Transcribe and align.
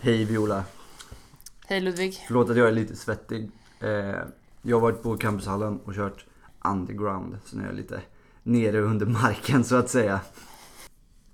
Hej 0.00 0.24
Viola. 0.24 0.64
Hej 1.66 1.80
Ludvig. 1.80 2.24
Förlåt 2.26 2.50
att 2.50 2.56
jag 2.56 2.68
är 2.68 2.72
lite 2.72 2.96
svettig. 2.96 3.50
Eh, 3.80 3.88
jag 4.62 4.76
har 4.76 4.80
varit 4.80 5.02
på 5.02 5.16
campushallen 5.16 5.80
och 5.84 5.94
kört 5.94 6.24
underground. 6.64 7.38
Så 7.44 7.56
nu 7.56 7.62
är 7.62 7.66
jag 7.66 7.76
lite 7.76 8.00
nere 8.42 8.80
under 8.80 9.06
marken 9.06 9.64
så 9.64 9.76
att 9.76 9.88
säga. 9.90 10.20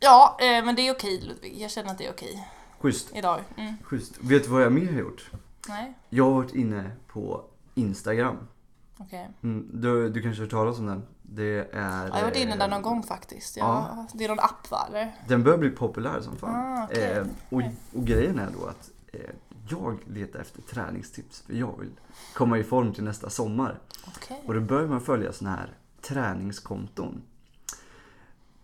Ja, 0.00 0.38
eh, 0.40 0.64
men 0.64 0.74
det 0.76 0.88
är 0.88 0.94
okej 0.94 1.20
Ludvig. 1.20 1.60
Jag 1.60 1.70
känner 1.70 1.90
att 1.90 1.98
det 1.98 2.06
är 2.06 2.12
okej 2.12 2.48
Schysst. 2.80 3.10
idag. 3.14 3.40
Mm. 3.56 3.74
Schysst. 3.82 4.18
Vet 4.20 4.44
du 4.44 4.50
vad 4.50 4.62
jag 4.62 4.72
mer 4.72 4.92
har 4.92 5.00
gjort? 5.00 5.30
Nej, 5.68 5.94
Jag 6.08 6.24
har 6.24 6.32
varit 6.32 6.54
inne 6.54 6.90
på 7.08 7.44
Instagram. 7.74 8.36
okej. 8.98 9.28
Mm, 9.42 9.68
du, 9.72 10.08
du 10.10 10.22
kanske 10.22 10.40
har 10.40 10.44
hört 10.44 10.50
talas 10.50 10.78
om 10.78 10.86
den? 10.86 11.02
Det 11.26 11.74
är... 11.74 11.78
Ja, 11.80 12.06
jag 12.06 12.14
har 12.14 12.22
varit 12.22 12.36
inne 12.36 12.56
där 12.56 12.64
eh, 12.64 12.70
någon 12.70 12.82
gång 12.82 13.02
faktiskt. 13.02 13.56
Jag, 13.56 13.66
ja. 13.66 14.06
Det 14.14 14.24
är 14.24 14.28
någon 14.28 14.40
app 14.40 14.70
va, 14.70 14.86
eller? 14.88 15.14
Den 15.28 15.42
börjar 15.42 15.58
bli 15.58 15.70
populär 15.70 16.20
som 16.20 16.36
fan. 16.36 16.78
Ah, 16.78 16.84
okej. 16.84 17.12
eh, 17.12 17.26
och, 17.48 17.62
och 17.92 18.06
grejen 18.06 18.38
är 18.38 18.50
då 18.60 18.66
att 18.66 18.90
eh, 19.12 19.20
jag 19.68 19.98
letar 20.06 20.40
efter 20.40 20.62
träningstips. 20.62 21.40
För 21.40 21.54
jag 21.54 21.78
vill 21.80 21.90
komma 22.34 22.58
i 22.58 22.64
form 22.64 22.92
till 22.92 23.04
nästa 23.04 23.30
sommar. 23.30 23.78
Okej. 24.06 24.42
Och 24.46 24.54
då 24.54 24.60
börjar 24.60 24.88
man 24.88 25.00
följa 25.00 25.32
såna 25.32 25.50
här 25.50 25.70
träningskonton. 26.00 27.22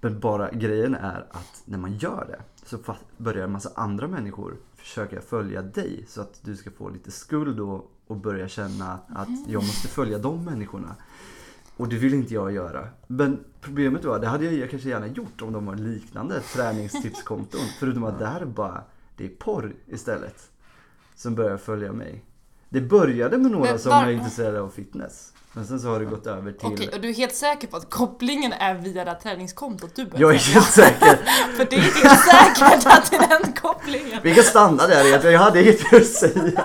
Men 0.00 0.20
bara 0.20 0.50
grejen 0.50 0.94
är 0.94 1.26
att 1.30 1.62
när 1.64 1.78
man 1.78 1.96
gör 1.96 2.26
det 2.28 2.66
så 2.66 2.96
börjar 3.16 3.44
en 3.44 3.52
massa 3.52 3.70
andra 3.74 4.08
människor 4.08 4.56
försöka 4.76 5.20
följa 5.20 5.62
dig 5.62 6.04
så 6.08 6.20
att 6.20 6.40
du 6.42 6.56
ska 6.56 6.70
få 6.70 6.88
lite 6.88 7.10
skuld 7.10 7.60
och, 7.60 7.90
och 8.06 8.16
börja 8.16 8.48
känna 8.48 8.98
att 9.08 9.28
jag 9.48 9.62
måste 9.62 9.88
följa 9.88 10.18
de 10.18 10.44
människorna. 10.44 10.96
Och 11.80 11.88
det 11.88 11.96
vill 11.96 12.14
inte 12.14 12.34
jag 12.34 12.52
göra. 12.52 12.88
Men 13.06 13.44
problemet 13.60 14.04
var, 14.04 14.18
det 14.18 14.26
hade 14.26 14.44
jag 14.44 14.70
kanske 14.70 14.88
gärna 14.88 15.06
gjort 15.06 15.42
om 15.42 15.52
de 15.52 15.66
var 15.66 15.74
liknande 15.74 16.40
träningstipskonton. 16.40 17.60
Förutom 17.78 18.04
att 18.04 18.18
det 18.18 18.26
här 18.26 18.40
är 18.40 18.44
bara, 18.44 18.82
det 19.16 19.24
är 19.24 19.28
porr 19.28 19.72
istället. 19.86 20.50
Som 21.16 21.34
börjar 21.34 21.56
följa 21.56 21.92
mig. 21.92 22.24
Det 22.68 22.80
började 22.80 23.38
med 23.38 23.50
några 23.50 23.70
Men 23.70 23.78
som 23.78 23.90
var- 23.90 24.04
är 24.06 24.10
intresserade 24.10 24.60
av 24.60 24.68
fitness. 24.68 25.32
Men 25.52 25.66
sen 25.66 25.80
så 25.80 25.88
har 25.88 26.00
det 26.00 26.04
gått 26.04 26.26
över 26.26 26.52
till... 26.52 26.68
Okej, 26.72 26.90
och 26.94 27.00
du 27.00 27.08
är 27.08 27.14
helt 27.14 27.34
säker 27.34 27.68
på 27.68 27.76
att 27.76 27.90
kopplingen 27.90 28.52
är 28.52 28.74
via 28.74 29.04
det 29.04 29.10
här 29.10 29.18
träningskontot 29.18 29.94
du 29.94 30.06
börjar 30.06 30.20
Jag 30.20 30.34
är 30.34 30.38
helt 30.38 30.70
säker. 30.70 31.16
För 31.56 31.64
det 31.70 31.76
är 31.76 31.86
inte 31.86 32.16
säkert 32.16 32.86
att 32.86 33.10
det 33.10 33.16
är 33.16 33.40
den 33.40 33.52
kopplingen. 33.52 34.20
Vi 34.22 34.34
kan 34.34 34.44
stanna 34.44 34.86
där 34.86 35.10
i 35.10 35.14
att 35.14 35.24
jag 35.24 35.38
hade 35.38 35.62
inget 35.62 35.94
att 35.94 36.06
säga. 36.06 36.64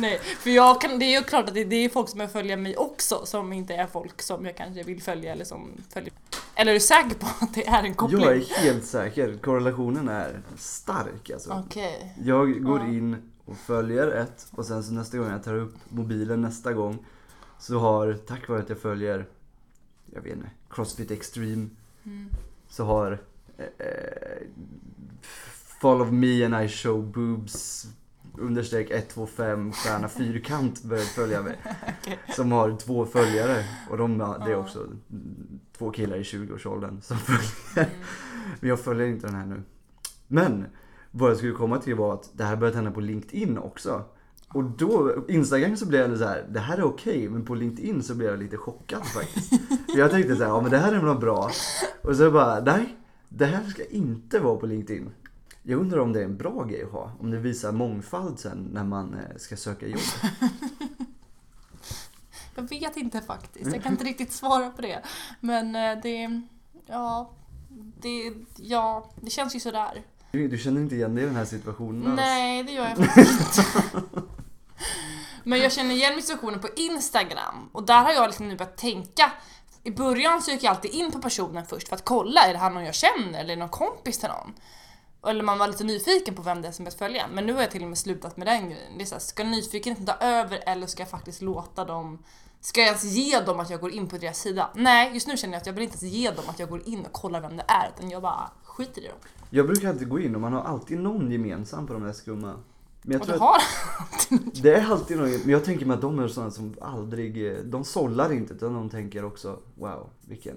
Nej, 0.00 0.18
för 0.18 0.50
jag 0.50 0.80
kan, 0.80 0.98
det 0.98 1.04
är 1.04 1.18
ju 1.20 1.24
klart 1.24 1.48
att 1.48 1.54
det, 1.54 1.64
det 1.64 1.76
är 1.76 1.88
folk 1.88 2.08
som 2.08 2.28
följer 2.28 2.56
mig 2.56 2.76
också 2.76 3.26
som 3.26 3.52
inte 3.52 3.74
är 3.74 3.86
folk 3.86 4.22
som 4.22 4.44
jag 4.46 4.56
kanske 4.56 4.82
vill 4.82 5.02
följa 5.02 5.32
eller 5.32 5.44
som 5.44 5.70
följer. 5.92 6.12
Eller 6.54 6.70
är 6.72 6.74
du 6.74 6.80
säker 6.80 7.14
på 7.14 7.26
att 7.40 7.54
det 7.54 7.66
är 7.66 7.82
en 7.82 7.94
koppling? 7.94 8.20
Jag 8.20 8.36
är 8.36 8.62
helt 8.62 8.84
säker. 8.84 9.38
Korrelationen 9.42 10.08
är 10.08 10.40
stark 10.56 11.30
alltså. 11.30 11.62
Okej. 11.66 12.14
Jag 12.24 12.62
går 12.64 12.80
in 12.80 13.30
och 13.44 13.56
följer 13.56 14.08
ett 14.08 14.46
och 14.50 14.66
sen 14.66 14.84
så 14.84 14.92
nästa 14.92 15.18
gång 15.18 15.30
jag 15.30 15.44
tar 15.44 15.54
upp 15.54 15.74
mobilen 15.88 16.42
nästa 16.42 16.72
gång 16.72 16.98
så 17.58 17.78
har, 17.78 18.12
tack 18.26 18.48
vare 18.48 18.60
att 18.60 18.68
jag 18.68 18.78
följer, 18.78 19.26
jag 20.14 20.22
vet 20.22 20.32
inte, 20.32 20.50
Crossfit 20.70 21.10
Extreme 21.10 21.68
Mm. 22.04 22.28
så 22.68 22.84
har 22.84 23.18
eh, 23.58 23.86
eh, 23.86 24.46
Follow 25.80 26.12
me 26.12 26.44
and 26.44 26.64
I 26.64 26.68
show 26.68 27.02
boobs 27.02 27.86
understreck 28.38 28.90
125 28.90 29.72
stjärna 29.72 30.08
fyrkant 30.18 30.82
börjat 30.82 31.06
följa 31.06 31.42
mig. 31.42 31.58
Okej. 32.00 32.18
Som 32.36 32.52
har 32.52 32.76
två 32.76 33.06
följare 33.06 33.64
och 33.90 33.98
de, 33.98 34.18
det 34.18 34.52
är 34.52 34.56
också 34.56 34.86
två 35.78 35.90
killar 35.90 36.16
i 36.16 36.22
20-årsåldern 36.22 37.00
som 37.00 37.16
följer. 37.18 37.88
Mm. 37.88 38.00
Men 38.60 38.68
jag 38.68 38.80
följer 38.80 39.06
inte 39.06 39.26
den 39.26 39.36
här 39.36 39.46
nu. 39.46 39.62
Men 40.28 40.66
vad 41.10 41.30
jag 41.30 41.36
skulle 41.36 41.52
komma 41.52 41.78
till 41.78 41.94
var 41.94 42.14
att 42.14 42.30
det 42.32 42.44
här 42.44 42.56
börjat 42.56 42.74
hända 42.74 42.90
på 42.90 43.00
LinkedIn 43.00 43.58
också. 43.58 44.04
Och 44.48 44.64
då, 44.64 45.24
Instagram 45.28 45.76
så 45.76 45.86
blev 45.86 46.10
jag 46.10 46.18
så 46.18 46.24
här, 46.24 46.46
det 46.50 46.60
här 46.60 46.78
är 46.78 46.82
okej, 46.82 47.28
men 47.28 47.44
på 47.44 47.54
LinkedIn 47.54 48.02
så 48.02 48.14
blev 48.14 48.30
jag 48.30 48.38
lite 48.38 48.56
chockad 48.56 49.06
faktiskt. 49.06 49.52
Jag 49.96 50.10
tänkte 50.10 50.36
så 50.36 50.42
här, 50.42 50.50
ja 50.50 50.60
men 50.60 50.70
det 50.70 50.78
här 50.78 50.92
är 50.92 51.02
nog 51.02 51.20
bra. 51.20 51.50
Och 52.02 52.16
så 52.16 52.30
bara, 52.30 52.60
nej, 52.60 52.96
det 53.28 53.46
här 53.46 53.64
ska 53.64 53.84
inte 53.84 54.38
vara 54.38 54.56
på 54.56 54.66
LinkedIn. 54.66 55.10
Jag 55.62 55.80
undrar 55.80 55.98
om 55.98 56.12
det 56.12 56.20
är 56.20 56.24
en 56.24 56.36
bra 56.36 56.64
grej 56.64 56.82
att 56.82 56.92
ha, 56.92 57.12
om 57.20 57.30
det 57.30 57.38
visar 57.38 57.72
mångfald 57.72 58.38
sen 58.38 58.68
när 58.72 58.84
man 58.84 59.14
eh, 59.14 59.36
ska 59.36 59.56
söka 59.56 59.86
jobb. 59.86 60.00
Jag 62.54 62.68
vet 62.68 62.96
inte 62.96 63.20
faktiskt, 63.20 63.72
jag 63.72 63.82
kan 63.82 63.92
inte 63.92 64.04
riktigt 64.04 64.32
svara 64.32 64.70
på 64.70 64.82
det. 64.82 65.02
Men 65.40 65.76
eh, 65.76 66.02
det, 66.02 66.42
ja, 66.86 67.30
det, 68.02 68.32
ja, 68.56 69.10
det 69.20 69.30
känns 69.30 69.56
ju 69.56 69.60
sådär. 69.60 70.02
Du, 70.32 70.48
du 70.48 70.58
känner 70.58 70.80
inte 70.80 70.94
igen 70.94 71.14
dig 71.14 71.24
i 71.24 71.26
den 71.26 71.36
här 71.36 71.44
situationen 71.44 72.06
alls? 72.06 72.16
Nej, 72.16 72.62
det 72.62 72.72
gör 72.72 72.88
jag 72.88 72.96
faktiskt 73.06 73.58
inte. 73.58 73.64
Men 75.44 75.58
jag 75.58 75.72
känner 75.72 75.94
igen 75.94 76.10
mig 76.10 76.18
i 76.18 76.22
situationen 76.22 76.60
på 76.60 76.68
Instagram 76.76 77.68
och 77.72 77.86
där 77.86 78.02
har 78.02 78.12
jag 78.12 78.26
liksom 78.26 78.48
nu 78.48 78.56
börjat 78.56 78.76
tänka 78.76 79.32
i 79.82 79.90
början 79.90 80.42
söker 80.42 80.64
jag 80.64 80.74
alltid 80.74 80.90
in 80.90 81.10
på 81.10 81.18
personen 81.18 81.66
först 81.66 81.88
för 81.88 81.96
att 81.96 82.04
kolla, 82.04 82.40
är 82.40 82.52
det 82.52 82.58
han 82.58 82.74
någon 82.74 82.84
jag 82.84 82.94
känner 82.94 83.40
eller 83.40 83.52
är 83.52 83.56
det 83.56 83.60
någon 83.60 83.68
kompis 83.68 84.18
till 84.18 84.28
någon? 84.28 84.54
Eller 85.26 85.44
man 85.44 85.58
var 85.58 85.68
lite 85.68 85.84
nyfiken 85.84 86.34
på 86.34 86.42
vem 86.42 86.62
det 86.62 86.68
är 86.68 86.72
som 86.72 86.84
jag 86.84 86.94
följa. 86.94 87.26
Men 87.32 87.46
nu 87.46 87.52
har 87.52 87.60
jag 87.60 87.70
till 87.70 87.82
och 87.82 87.88
med 87.88 87.98
slutat 87.98 88.36
med 88.36 88.46
den 88.46 88.70
grejen. 88.70 88.98
Det 88.98 89.02
är 89.02 89.06
så 89.06 89.14
här, 89.14 89.20
ska 89.20 89.44
nyfikenheten 89.44 90.06
ta 90.06 90.26
över 90.26 90.62
eller 90.66 90.86
ska 90.86 91.02
jag 91.02 91.10
faktiskt 91.10 91.42
låta 91.42 91.84
dem 91.84 92.18
Ska 92.62 92.80
jag 92.80 92.86
ens 92.86 93.04
ge 93.04 93.40
dem 93.40 93.60
att 93.60 93.70
jag 93.70 93.80
går 93.80 93.90
in 93.90 94.06
på 94.06 94.18
deras 94.18 94.38
sida? 94.38 94.70
Nej, 94.74 95.14
just 95.14 95.26
nu 95.26 95.36
känner 95.36 95.54
jag 95.54 95.60
att 95.60 95.66
jag 95.66 95.72
vill 95.72 95.82
inte 95.82 96.04
ens 96.04 96.14
ge 96.14 96.30
dem 96.30 96.44
att 96.48 96.58
jag 96.58 96.68
går 96.68 96.88
in 96.88 97.00
och 97.00 97.12
kollar 97.12 97.40
vem 97.40 97.56
det 97.56 97.64
är 97.68 97.90
utan 97.96 98.10
jag 98.10 98.22
bara 98.22 98.50
skiter 98.64 99.02
i 99.02 99.06
dem. 99.06 99.16
Jag 99.50 99.66
brukar 99.66 99.88
alltid 99.88 100.08
gå 100.08 100.20
in 100.20 100.34
och 100.34 100.40
man 100.40 100.52
har 100.52 100.62
alltid 100.62 100.98
någon 100.98 101.30
gemensam 101.30 101.86
på 101.86 101.92
de 101.92 102.02
där 102.02 102.12
skumma. 102.12 102.54
Men 103.02 103.12
jag 103.12 103.20
Och 103.20 103.26
tror 103.26 103.38
du 103.38 103.44
att 103.44 103.50
har 103.50 104.62
det 104.62 104.74
är 104.74 104.90
alltid 104.90 105.16
någon, 105.16 105.30
men 105.30 105.48
jag 105.48 105.64
tänker 105.64 105.86
mig 105.86 105.94
att 105.94 106.00
de 106.00 106.18
är 106.18 106.28
sådana 106.28 106.50
som 106.50 106.74
aldrig, 106.80 107.56
de 107.64 107.84
sållar 107.84 108.32
inte 108.32 108.54
utan 108.54 108.74
de 108.74 108.90
tänker 108.90 109.24
också 109.24 109.58
wow, 109.74 110.10
vilken, 110.20 110.56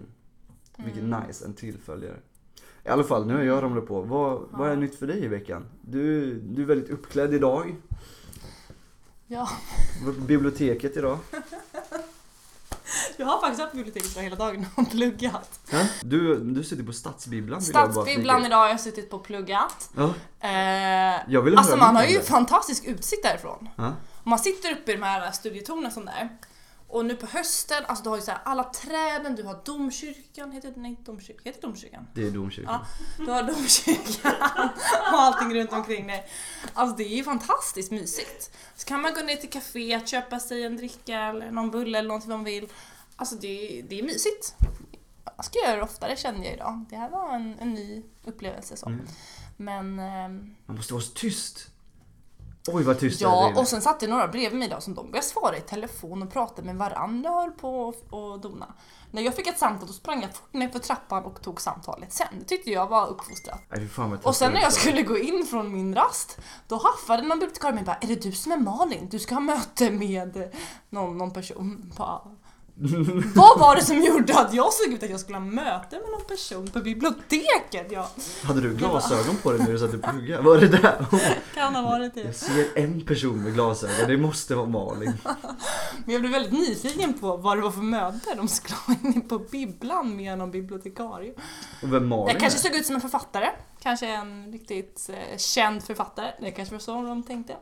vilken 0.77 1.13
Mm. 1.13 1.27
nice, 1.27 1.45
en 1.45 1.53
tillföljare. 1.53 2.17
I 2.85 2.89
alla 2.89 3.03
fall, 3.03 3.25
nu 3.25 3.35
har 3.35 3.41
jag 3.43 3.63
ramlat 3.63 3.87
på. 3.87 4.01
Vad, 4.01 4.41
vad 4.51 4.71
är 4.71 4.75
nytt 4.75 4.99
för 4.99 5.07
dig 5.07 5.23
i 5.23 5.27
veckan? 5.27 5.65
Du, 5.81 6.33
du 6.39 6.61
är 6.61 6.65
väldigt 6.65 6.89
uppklädd 6.89 7.33
idag. 7.33 7.75
Ja, 9.27 9.49
Du 9.99 10.05
var 10.05 10.13
på 10.13 10.19
biblioteket 10.19 10.97
idag. 10.97 11.17
jag 13.17 13.25
har 13.25 13.41
faktiskt 13.41 13.59
varit 13.59 13.71
på 13.71 13.77
biblioteket 13.77 14.17
hela 14.17 14.35
dagen 14.35 14.65
och 14.75 14.91
pluggat. 14.91 15.59
Ja? 15.71 15.87
Du, 16.01 16.37
du 16.39 16.63
sitter 16.63 16.83
på 16.83 16.93
Stadsbibblan 16.93 17.61
Stadsbibblan 17.61 18.45
idag 18.45 18.57
har 18.57 18.67
jag 18.69 18.79
suttit 18.79 19.09
på 19.09 19.17
och 19.17 19.23
pluggat. 19.23 19.89
Ja, 19.95 20.13
Eh, 20.39 21.21
jag 21.27 21.41
vill 21.41 21.57
alltså 21.57 21.77
man 21.77 21.95
har 21.95 22.03
ju 22.03 22.17
det. 22.17 22.23
fantastisk 22.23 22.85
utsikt 22.85 23.23
därifrån. 23.23 23.69
Ja. 23.75 23.93
Man 24.23 24.39
sitter 24.39 24.71
uppe 24.71 24.91
i 24.91 24.95
de 24.95 25.03
här 25.03 25.31
studietornen 25.31 25.91
som 25.91 26.05
där. 26.05 26.29
Och 26.93 27.05
nu 27.05 27.15
på 27.15 27.25
hösten, 27.25 27.85
alltså 27.85 28.03
du 28.03 28.09
har 28.09 28.15
ju 28.17 28.21
så 28.21 28.31
här 28.31 28.39
alla 28.45 28.63
träden, 28.63 29.35
du 29.35 29.43
har 29.43 29.61
domkyrkan, 29.65 30.51
heter 30.51 30.71
det, 30.71 30.79
nej 30.79 30.97
domkyrkan, 31.05 31.41
heter 31.45 31.61
det 31.61 31.67
domkyrkan? 31.67 32.07
Det 32.13 32.27
är 32.27 32.31
domkyrkan. 32.31 32.79
Ja, 33.19 33.25
du 33.25 33.31
har 33.31 33.43
domkyrkan 33.43 34.69
och 35.13 35.19
allting 35.19 35.55
runt 35.55 35.73
omkring 35.73 36.07
dig. 36.07 36.29
Alltså 36.73 36.95
det 36.95 37.03
är 37.03 37.15
ju 37.17 37.23
fantastiskt 37.23 37.91
mysigt. 37.91 38.57
Så 38.75 38.85
kan 38.85 39.01
man 39.01 39.13
gå 39.13 39.21
ner 39.21 39.35
till 39.35 39.49
kaféet, 39.49 40.07
köpa 40.07 40.39
sig 40.39 40.63
en 40.63 40.77
dricka 40.77 41.19
eller 41.19 41.51
någon 41.51 41.71
bulle 41.71 41.97
eller 41.97 42.07
någonting 42.07 42.29
man 42.29 42.43
vill. 42.43 42.67
Alltså 43.15 43.35
det, 43.35 43.85
det 43.89 43.99
är 43.99 44.03
mysigt. 44.03 44.55
Jag 45.37 45.45
ska 45.45 45.59
göra 45.59 45.75
det 45.75 45.83
oftare 45.83 46.15
kände 46.15 46.45
jag 46.45 46.53
idag. 46.53 46.85
Det 46.89 46.95
här 46.95 47.09
var 47.09 47.35
en, 47.35 47.59
en 47.59 47.73
ny 47.73 48.03
upplevelse 48.23 48.77
så. 48.77 48.85
Mm. 48.85 49.07
Men 49.57 49.99
ehm, 49.99 50.55
Man 50.65 50.75
måste 50.77 50.93
vara 50.93 51.03
så 51.03 51.11
tyst. 51.11 51.69
Oj 52.67 52.83
vad 52.83 52.99
tyst 52.99 53.19
det 53.19 53.25
ja, 53.25 53.49
inne. 53.49 53.59
och 53.59 53.67
sen 53.67 53.81
satt 53.81 53.99
det 53.99 54.07
några 54.07 54.27
bredvid 54.27 54.59
mig 54.59 54.67
idag 54.67 54.83
som 54.83 54.93
de 54.93 55.11
började 55.11 55.27
svara 55.27 55.57
i 55.57 55.61
telefon 55.61 56.23
och 56.23 56.33
prata 56.33 56.61
med 56.61 56.75
varandra 56.75 57.31
och 57.31 57.41
höll 57.41 57.51
på 57.51 57.93
och, 58.09 58.39
dona. 58.39 58.73
När 59.11 59.21
jag 59.21 59.35
fick 59.35 59.47
ett 59.47 59.59
samtal 59.59 59.87
då 59.87 59.93
sprang 59.93 60.21
jag 60.21 60.35
fort 60.35 60.53
ner 60.53 60.69
för 60.69 60.79
trappan 60.79 61.23
och 61.23 61.41
tog 61.41 61.61
samtalet 61.61 62.13
sen. 62.13 62.27
Det 62.39 62.45
tyckte 62.45 62.71
jag 62.71 62.87
var 62.87 63.07
uppfostrat. 63.07 63.61
Och 64.23 64.35
sen 64.35 64.53
när 64.53 64.61
jag 64.61 64.73
skulle 64.73 65.01
gå 65.01 65.17
in 65.17 65.45
från 65.45 65.73
min 65.73 65.95
rast, 65.95 66.37
då 66.67 66.75
haffade 66.75 67.23
någon 67.23 67.39
bibliotekarie 67.39 67.75
mig 67.75 67.83
bara 67.83 67.95
Är 67.95 68.07
det 68.07 68.23
du 68.23 68.31
som 68.31 68.51
är 68.51 68.57
Malin? 68.57 69.07
Du 69.11 69.19
ska 69.19 69.35
ha 69.35 69.39
möte 69.39 69.91
med 69.91 70.51
någon, 70.89 71.17
någon 71.17 71.31
person. 71.33 71.93
Bara, 71.97 72.21
Vad 73.35 73.59
var 73.59 73.75
det 73.75 73.81
som 73.81 74.01
gjorde 74.03 74.39
att 74.39 74.53
jag 74.53 74.73
såg 74.73 74.93
ut 74.93 75.03
att 75.03 75.09
jag 75.09 75.19
skulle 75.19 75.37
ha 75.37 75.45
möte 75.45 75.99
med 75.99 76.11
någon 76.11 76.27
person 76.27 76.67
på 76.67 76.79
biblioteket? 76.79 77.91
Jag 77.91 78.05
Hade 78.43 78.61
du 78.61 78.75
glasögon 78.75 79.35
på 79.43 79.51
dig 79.51 79.59
när 79.59 79.71
du 79.71 79.79
satt 79.79 79.93
och 79.93 80.01
pluggade? 80.01 80.43
Var 80.43 80.57
det 80.57 80.67
där? 80.67 81.05
kan 81.55 81.75
ha 81.75 81.81
varit 81.81 82.15
Jag 82.15 82.25
det. 82.25 82.33
ser 82.33 82.77
en 82.77 83.01
person 83.05 83.43
med 83.43 83.53
glasögon, 83.53 84.07
det 84.07 84.17
måste 84.17 84.55
vara 84.55 84.65
Malin. 84.65 85.13
Men 86.05 86.13
jag 86.13 86.21
blev 86.21 86.31
väldigt 86.31 86.51
nyfiken 86.53 87.13
på 87.13 87.37
vad 87.37 87.57
det 87.57 87.61
var 87.61 87.71
för 87.71 87.81
möte 87.81 88.35
de 88.35 88.47
skulle 88.47 88.75
ha 88.75 88.95
inne 89.03 89.21
på 89.21 89.39
bibblan 89.39 90.15
med 90.15 90.37
någon 90.37 90.51
bibliotekarie. 90.51 91.33
Och 91.83 91.93
vem 91.93 92.07
Malin 92.07 92.27
Jag 92.27 92.39
kanske 92.39 92.59
såg 92.59 92.75
ut 92.75 92.85
som 92.85 92.95
en 92.95 93.01
författare. 93.01 93.49
Kanske 93.79 94.07
en 94.07 94.51
riktigt 94.51 95.09
eh, 95.13 95.37
känd 95.37 95.83
författare. 95.83 96.31
Det 96.41 96.51
kanske 96.51 96.75
var 96.75 96.79
så 96.79 97.01
de 97.01 97.23
tänkte. 97.23 97.55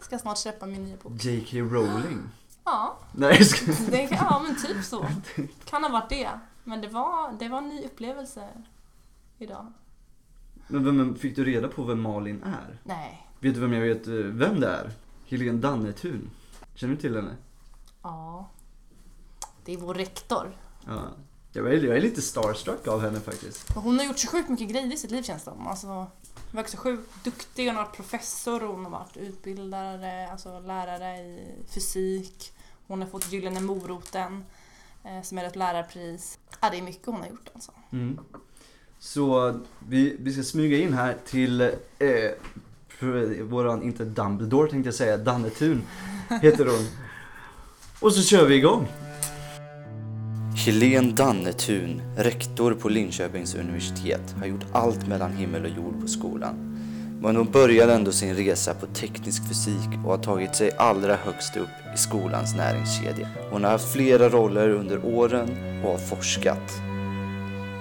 Ska 0.00 0.18
snart 0.18 0.38
släppa 0.38 0.66
min 0.66 0.84
nya 0.84 0.96
bok. 0.96 1.12
J.K. 1.24 1.56
Rowling? 1.58 2.22
Ja, 2.66 2.98
Nej, 3.12 3.44
ska... 3.44 3.72
det, 3.90 4.08
ja 4.10 4.42
men 4.46 4.56
typ 4.56 4.84
så. 4.84 5.06
Kan 5.64 5.82
ha 5.84 5.90
varit 5.90 6.08
det. 6.08 6.30
Men 6.64 6.80
det 6.80 6.88
var, 6.88 7.32
det 7.38 7.48
var 7.48 7.58
en 7.58 7.68
ny 7.68 7.84
upplevelse 7.84 8.48
idag. 9.38 9.72
Men 10.66 10.84
vem, 10.84 11.14
fick 11.14 11.36
du 11.36 11.44
reda 11.44 11.68
på 11.68 11.82
vem 11.84 12.00
Malin 12.00 12.42
är? 12.42 12.78
Nej. 12.84 13.26
Vet 13.40 13.54
du 13.54 13.60
vem 13.60 13.72
jag 13.72 13.80
vet 13.80 14.06
eh, 14.06 14.14
vem 14.14 14.60
det 14.60 14.68
är? 14.68 14.90
Helene 15.26 15.58
Dannetun. 15.58 16.30
Känner 16.74 16.94
du 16.94 17.00
till 17.00 17.16
henne? 17.16 17.36
Ja. 18.02 18.50
Det 19.64 19.72
är 19.72 19.78
vår 19.78 19.94
rektor. 19.94 20.56
Ja. 20.86 21.02
Jag 21.52 21.66
är, 21.66 21.84
jag 21.84 21.96
är 21.96 22.00
lite 22.00 22.22
starstruck 22.22 22.88
av 22.88 23.00
henne 23.00 23.20
faktiskt. 23.20 23.72
Hon 23.74 23.98
har 23.98 24.06
gjort 24.06 24.18
så 24.18 24.28
sjukt 24.28 24.48
mycket 24.48 24.68
grejer 24.68 24.92
i 24.92 24.96
sitt 24.96 25.10
liv 25.10 25.22
känns 25.22 25.44
det 25.44 25.50
som. 25.50 25.66
Alltså, 25.66 25.86
hon 25.86 26.06
verkar 26.50 26.70
så 26.70 26.76
sjukt 26.76 27.24
duktig. 27.24 27.66
Hon 27.66 27.76
har 27.76 27.84
varit 27.84 27.96
professor, 27.96 28.60
hon 28.60 28.84
har 28.84 28.90
varit 28.90 29.16
utbildare, 29.16 30.28
alltså 30.30 30.60
lärare 30.60 31.18
i 31.18 31.54
fysik. 31.74 32.52
Hon 32.86 33.02
har 33.02 33.08
fått 33.08 33.32
Gyllene 33.32 33.60
moroten 33.60 34.44
eh, 35.04 35.22
som 35.22 35.38
är 35.38 35.44
ett 35.44 35.56
lärarpris. 35.56 36.38
Ja, 36.60 36.70
det 36.70 36.78
är 36.78 36.82
mycket 36.82 37.06
hon 37.06 37.20
har 37.20 37.28
gjort 37.28 37.50
alltså. 37.54 37.72
Mm. 37.92 38.18
Så 38.98 39.58
vi, 39.88 40.16
vi 40.20 40.32
ska 40.32 40.42
smyga 40.42 40.78
in 40.78 40.94
här 40.94 41.16
till 41.26 41.60
eh, 41.60 42.30
våran, 43.42 43.82
inte 43.82 44.04
Dumbledore 44.04 44.70
tänkte 44.70 44.88
jag 44.88 44.94
säga, 44.94 45.16
Dannetun 45.16 45.82
heter 46.42 46.66
hon. 46.66 46.86
Och 48.00 48.12
så 48.12 48.22
kör 48.22 48.46
vi 48.46 48.54
igång. 48.54 48.88
Helene 50.66 51.12
Dannetun, 51.12 52.02
rektor 52.16 52.74
på 52.74 52.88
Linköpings 52.88 53.54
universitet, 53.54 54.34
har 54.38 54.46
gjort 54.46 54.64
allt 54.72 55.08
mellan 55.08 55.32
himmel 55.32 55.64
och 55.64 55.70
jord 55.70 56.00
på 56.00 56.08
skolan. 56.08 56.75
Men 57.26 57.36
hon 57.36 57.50
började 57.50 57.94
ändå 57.94 58.12
sin 58.12 58.34
resa 58.34 58.74
på 58.74 58.86
teknisk 58.86 59.48
fysik 59.48 59.88
och 60.04 60.10
har 60.10 60.18
tagit 60.18 60.54
sig 60.54 60.70
allra 60.76 61.16
högst 61.16 61.56
upp 61.56 61.94
i 61.94 61.98
skolans 61.98 62.56
näringskedja. 62.56 63.28
Hon 63.50 63.64
har 63.64 63.70
haft 63.70 63.92
flera 63.92 64.28
roller 64.28 64.68
under 64.68 65.04
åren 65.04 65.48
och 65.84 65.90
har 65.90 65.98
forskat. 65.98 66.72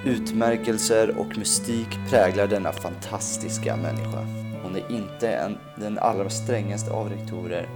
Utmärkelser 0.05 1.17
och 1.17 1.37
mystik 1.37 1.87
präglar 2.09 2.47
denna 2.47 2.71
fantastiska 2.71 3.75
människa. 3.75 4.19
Hon 4.63 4.75
är 4.75 4.91
inte 4.91 5.29
en, 5.29 5.57
den 5.75 5.99
allra 5.99 6.29
strängaste 6.29 6.91
av 6.91 7.09
rektorer. 7.09 7.69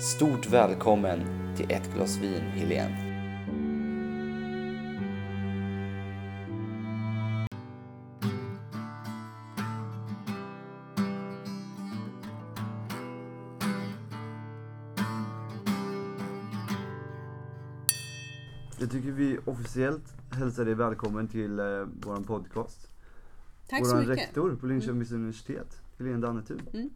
Stort 0.00 0.46
välkommen 0.46 1.20
till 1.56 1.70
ett 1.70 1.94
glas 1.94 2.16
vin, 2.16 2.42
Helene. 2.54 3.07
Jag 18.80 18.90
tycker 18.90 19.10
vi 19.12 19.38
officiellt 19.44 20.14
hälsar 20.30 20.64
dig 20.64 20.74
välkommen 20.74 21.28
till 21.28 21.58
eh, 21.58 21.64
våran 22.04 22.24
podcast. 22.24 22.90
Tack 23.68 23.86
så 23.86 23.92
Våran 23.94 24.08
mycket. 24.08 24.24
rektor 24.26 24.56
på 24.56 24.66
Linköpings 24.66 25.12
universitet, 25.12 25.82
Helene 25.98 26.26
Dannetun. 26.26 26.60
Mm. 26.72 26.90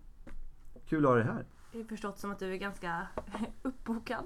Kul 0.88 1.04
att 1.04 1.10
ha 1.10 1.16
dig 1.16 1.24
här. 1.24 1.46
Jag 1.72 1.80
har 1.80 1.84
förstått 1.84 2.18
som 2.18 2.30
att 2.30 2.38
du 2.38 2.52
är 2.52 2.56
ganska 2.56 3.06
uppbokad. 3.62 4.24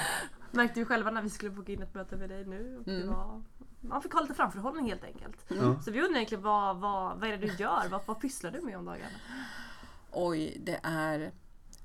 Märkte 0.50 0.80
ju 0.80 0.86
själva 0.86 1.10
när 1.10 1.22
vi 1.22 1.30
skulle 1.30 1.50
boka 1.50 1.72
in 1.72 1.82
ett 1.82 1.94
möte 1.94 2.16
med 2.16 2.28
dig 2.28 2.44
nu. 2.44 2.76
Och 2.78 2.84
det 2.84 2.96
Mm. 2.96 3.08
var, 3.08 3.42
man 3.80 4.02
fick 4.02 4.12
ha 4.12 4.20
lite 4.20 4.34
framförhållning 4.34 4.88
helt 4.88 5.04
enkelt. 5.04 5.36
Ja. 5.48 5.80
Så 5.82 5.90
vi 5.90 6.00
undrar 6.00 6.16
egentligen 6.16 6.44
vad, 6.44 6.76
vad, 6.80 7.20
vad 7.20 7.28
är 7.28 7.38
det 7.38 7.46
du 7.46 7.54
gör? 7.54 7.88
Vad, 7.90 8.00
vad 8.06 8.20
pysslar 8.20 8.50
du 8.50 8.60
med 8.60 8.78
om 8.78 8.84
dagarna? 8.84 9.16
Oj, 10.12 10.62
det 10.66 10.80
är... 10.82 11.32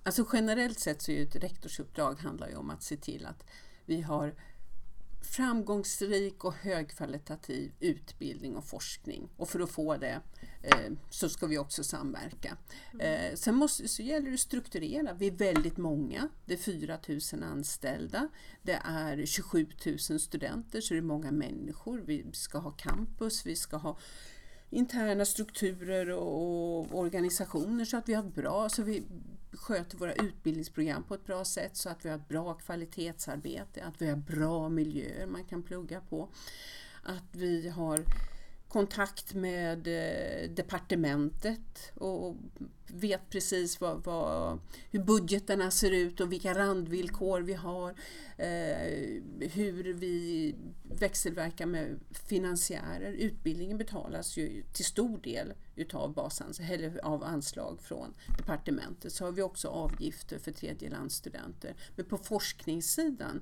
Alltså 0.04 0.26
generellt 0.34 0.80
sett 0.80 1.02
så 1.02 1.12
är 1.12 1.16
ju 1.16 1.24
ett 1.24 1.36
rektorsuppdrag 1.36 2.20
handlar 2.20 2.48
ju 2.48 2.56
om 2.56 2.70
att 2.70 2.84
se 2.84 2.98
till 2.98 3.26
att 3.26 3.46
vi 3.86 4.02
har 4.02 4.34
framgångsrik 5.26 6.44
och 6.44 6.54
högkvalitativ 6.54 7.72
utbildning 7.80 8.56
och 8.56 8.66
forskning. 8.66 9.30
Och 9.38 9.50
för 9.50 9.60
att 9.60 9.72
få 9.72 9.98
det 9.98 10.22
eh, 10.62 10.92
så 11.10 11.30
ska 11.30 11.48
vi 11.48 11.58
också 11.58 11.84
samverka. 11.84 12.58
Eh, 13.00 13.36
sen 13.36 13.56
måste, 13.56 13.88
så 13.88 14.02
gäller 14.02 14.28
det 14.28 14.34
att 14.34 14.40
strukturera. 14.40 15.14
Vi 15.14 15.28
är 15.28 15.32
väldigt 15.32 15.78
många. 15.78 16.30
Det 16.46 16.54
är 16.54 16.58
4 16.58 17.00
000 17.34 17.44
anställda. 17.44 18.28
Det 18.62 18.82
är 18.86 19.26
27 19.26 19.68
000 20.10 20.20
studenter, 20.20 20.82
så 20.82 20.94
det 20.94 21.00
är 21.00 21.02
många 21.02 21.32
människor. 21.32 22.04
Vi 22.06 22.26
ska 22.34 22.58
ha 22.58 22.72
campus, 22.72 23.46
vi 23.46 23.56
ska 23.56 23.78
ha 23.78 23.98
interna 24.70 25.26
strukturer 25.26 26.10
och 26.10 26.66
och 26.76 27.00
organisationer 27.00 27.86
så 27.86 27.98
att 27.98 28.10
vi 28.10 28.14
har 28.14 28.24
bra, 28.24 28.70
så 28.70 28.84
vi 28.84 29.04
sköter 29.58 29.98
våra 29.98 30.14
utbildningsprogram 30.14 31.04
på 31.04 31.14
ett 31.14 31.26
bra 31.26 31.46
sätt 31.46 31.78
så 31.78 31.90
att 31.90 32.06
vi 32.06 32.10
har 32.10 32.16
ett 32.16 32.28
bra 32.28 32.54
kvalitetsarbete, 32.54 33.84
att 33.84 34.02
vi 34.02 34.10
har 34.10 34.18
bra 34.18 34.70
miljöer 34.70 35.28
man 35.28 35.44
kan 35.44 35.64
plugga 35.64 36.02
på. 36.02 36.30
Att 37.04 37.36
vi 37.36 37.70
har 37.70 38.06
kontakt 38.76 39.34
med 39.34 39.88
eh, 39.88 40.50
departementet 40.50 41.92
och 41.94 42.36
vet 42.88 43.30
precis 43.30 43.82
vad, 43.82 44.04
vad, 44.04 44.60
hur 44.92 45.04
budgeterna 45.04 45.72
ser 45.72 45.92
ut 45.92 46.20
och 46.20 46.32
vilka 46.32 46.54
randvillkor 46.54 47.42
vi 47.42 47.54
har. 47.54 47.90
Eh, 48.38 49.22
hur 49.40 49.94
vi 49.94 50.56
växelverkar 50.84 51.66
med 51.66 52.00
finansiärer. 52.12 53.12
Utbildningen 53.12 53.78
betalas 53.78 54.38
ju 54.38 54.64
till 54.74 54.86
stor 54.86 55.18
del 55.18 55.54
utav 55.76 56.14
basans, 56.14 56.60
eller 56.60 57.06
av 57.06 57.24
anslag 57.24 57.82
från 57.82 58.14
departementet. 58.38 59.14
Så 59.14 59.26
har 59.26 59.32
vi 59.32 59.42
också 59.42 59.68
avgifter 59.68 60.40
för 60.40 60.52
tredjelandsstudenter. 60.52 61.76
Men 61.96 62.06
på 62.06 62.18
forskningssidan 62.18 63.42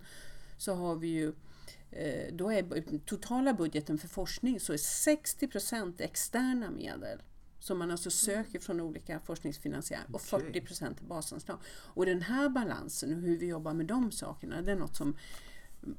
så 0.58 0.74
har 0.74 0.96
vi 0.96 1.08
ju 1.08 1.28
eh, 1.28 1.34
då 2.32 2.52
är 2.52 3.00
totala 3.06 3.54
budgeten 3.54 3.98
för 3.98 4.08
forskning 4.08 4.60
så 4.60 4.74
är 4.74 4.78
60% 4.78 5.94
externa 5.98 6.72
medel 6.72 7.22
som 7.60 7.80
man 7.80 7.92
alltså 7.92 8.10
söker 8.10 8.60
från 8.60 8.82
olika 8.82 9.20
forskningsfinansiärer 9.20 10.06
och 10.12 10.22
Okej. 10.32 10.52
40 10.52 10.62
procent 10.62 11.02
är 11.02 11.06
basanslag. 11.06 11.60
Och 11.68 12.06
den 12.06 12.22
här 12.22 12.50
balansen 12.50 13.14
och 13.14 13.22
hur 13.22 13.38
vi 13.38 13.46
jobbar 13.48 13.74
med 13.74 13.86
de 13.86 14.12
sakerna, 14.12 14.62
det 14.62 14.72
är 14.72 14.76
något 14.76 14.96
som 14.96 15.18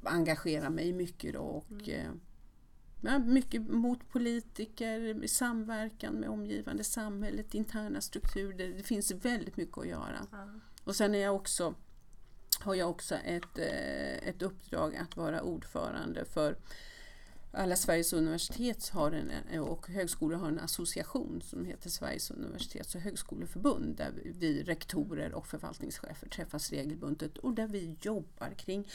engagerar 0.03 0.71
mig 0.71 0.93
mycket 0.93 1.33
då 1.33 1.41
och 1.41 1.89
eh, 1.89 2.11
ja, 3.03 3.19
mycket 3.19 3.63
mot 3.69 4.09
politiker, 4.09 5.27
samverkan 5.27 6.15
med 6.15 6.29
omgivande 6.29 6.85
samhället, 6.85 7.55
interna 7.55 8.01
strukturer. 8.01 8.69
Det 8.77 8.83
finns 8.83 9.11
väldigt 9.11 9.57
mycket 9.57 9.79
att 9.79 9.87
göra. 9.87 10.27
Och 10.85 10.97
sen 10.97 11.15
är 11.15 11.19
jag 11.19 11.37
också, 11.37 11.75
har 12.65 12.75
jag 12.75 12.91
också 12.91 13.15
ett, 13.15 13.59
eh, 13.59 14.29
ett 14.29 14.43
uppdrag 14.43 14.97
att 14.97 15.17
vara 15.17 15.43
ordförande 15.43 16.25
för 16.25 16.57
alla 17.53 17.77
Sveriges 17.77 18.13
universitet 18.13 18.89
har 18.89 19.13
en, 19.13 19.31
eh, 19.53 19.61
och 19.61 19.89
högskolor 19.89 20.39
har 20.39 20.49
en 20.49 20.59
association 20.59 21.43
som 21.43 21.65
heter 21.65 21.91
Sveriges 21.91 22.31
universitets 22.31 22.95
och 22.95 23.01
högskoleförbund 23.01 23.97
där 23.97 24.13
vi 24.25 24.63
rektorer 24.63 25.33
och 25.33 25.47
förvaltningschefer 25.47 26.29
träffas 26.29 26.71
regelbundet 26.71 27.39
och 27.39 27.55
där 27.55 27.67
vi 27.67 27.97
jobbar 28.01 28.51
kring 28.57 28.89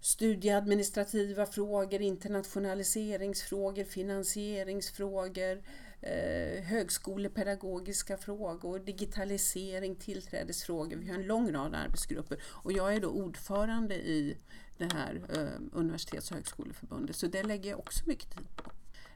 studieadministrativa 0.00 1.46
frågor, 1.46 2.00
internationaliseringsfrågor, 2.00 3.84
finansieringsfrågor, 3.84 5.62
eh, 6.06 6.62
högskolepedagogiska 6.64 8.16
frågor, 8.16 8.78
digitalisering, 8.78 9.96
tillträdesfrågor. 9.96 10.96
Vi 10.96 11.08
har 11.08 11.14
en 11.14 11.26
lång 11.26 11.52
rad 11.52 11.74
arbetsgrupper 11.74 12.42
och 12.44 12.72
jag 12.72 12.94
är 12.94 13.00
då 13.00 13.08
ordförande 13.08 13.94
i 13.94 14.36
det 14.78 14.92
här 14.92 15.22
eh, 15.32 15.78
universitets 15.78 16.30
och 16.30 16.36
högskoleförbundet 16.36 17.16
så 17.16 17.26
det 17.26 17.42
lägger 17.42 17.70
jag 17.70 17.78
också 17.78 18.08
mycket 18.08 18.30
tid 18.30 18.56
på. 18.56 18.70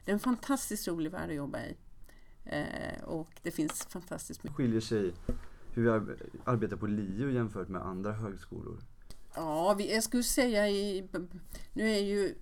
Det 0.05 0.11
är 0.11 0.13
en 0.13 0.19
fantastiskt 0.19 0.87
rolig 0.87 1.11
värld 1.11 1.29
att 1.29 1.35
jobba 1.35 1.59
i 1.59 1.75
eh, 2.45 3.03
och 3.03 3.29
det 3.41 3.51
finns 3.51 3.85
fantastiskt 3.89 4.43
mycket 4.43 4.57
skiljer 4.57 4.81
sig 4.81 5.13
hur 5.73 5.83
vi 5.83 5.89
ar- 5.89 6.17
arbetar 6.45 6.77
på 6.77 6.87
LiU 6.87 7.31
jämfört 7.33 7.67
med 7.67 7.81
andra 7.81 8.11
högskolor? 8.11 8.79
Ja, 9.35 9.73
vi, 9.77 9.93
jag 9.93 10.03
skulle 10.03 10.23
säga 10.23 10.69
i, 10.69 11.07
nu 11.73 11.89
är 11.91 11.99
ju 11.99 12.35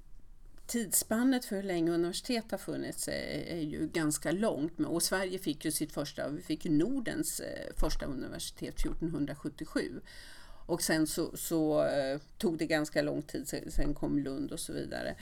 tidsspannet 0.68 1.46
för 1.46 1.56
hur 1.56 1.64
länge 1.64 1.92
universitet 1.92 2.52
har 2.52 2.58
funnits 2.58 3.08
eh, 3.08 3.58
är, 3.58 3.62
ju 3.62 3.88
ganska 3.88 4.32
långt. 4.32 4.80
Och 4.80 5.04
Sverige 5.04 5.40
fick 5.40 5.66
ju 5.66 5.72
sitt 5.72 5.92
första, 5.92 6.30
vi 6.30 6.42
fick 6.42 6.66
Nordens 6.66 7.40
eh, 7.40 7.74
första 7.78 8.06
universitet 8.06 8.80
1477. 8.80 10.02
Och 10.66 10.82
sen 10.82 11.08
så, 11.08 11.38
så 11.38 11.84
eh, 11.86 12.20
tog 12.38 12.58
det 12.58 12.66
ganska 12.66 13.02
lång 13.02 13.22
tid, 13.22 13.48
sen, 13.68 13.94
kom 13.94 14.20
Lund 14.20 14.52
och 14.52 14.60
så 14.60 14.74
vidare. 14.74 15.16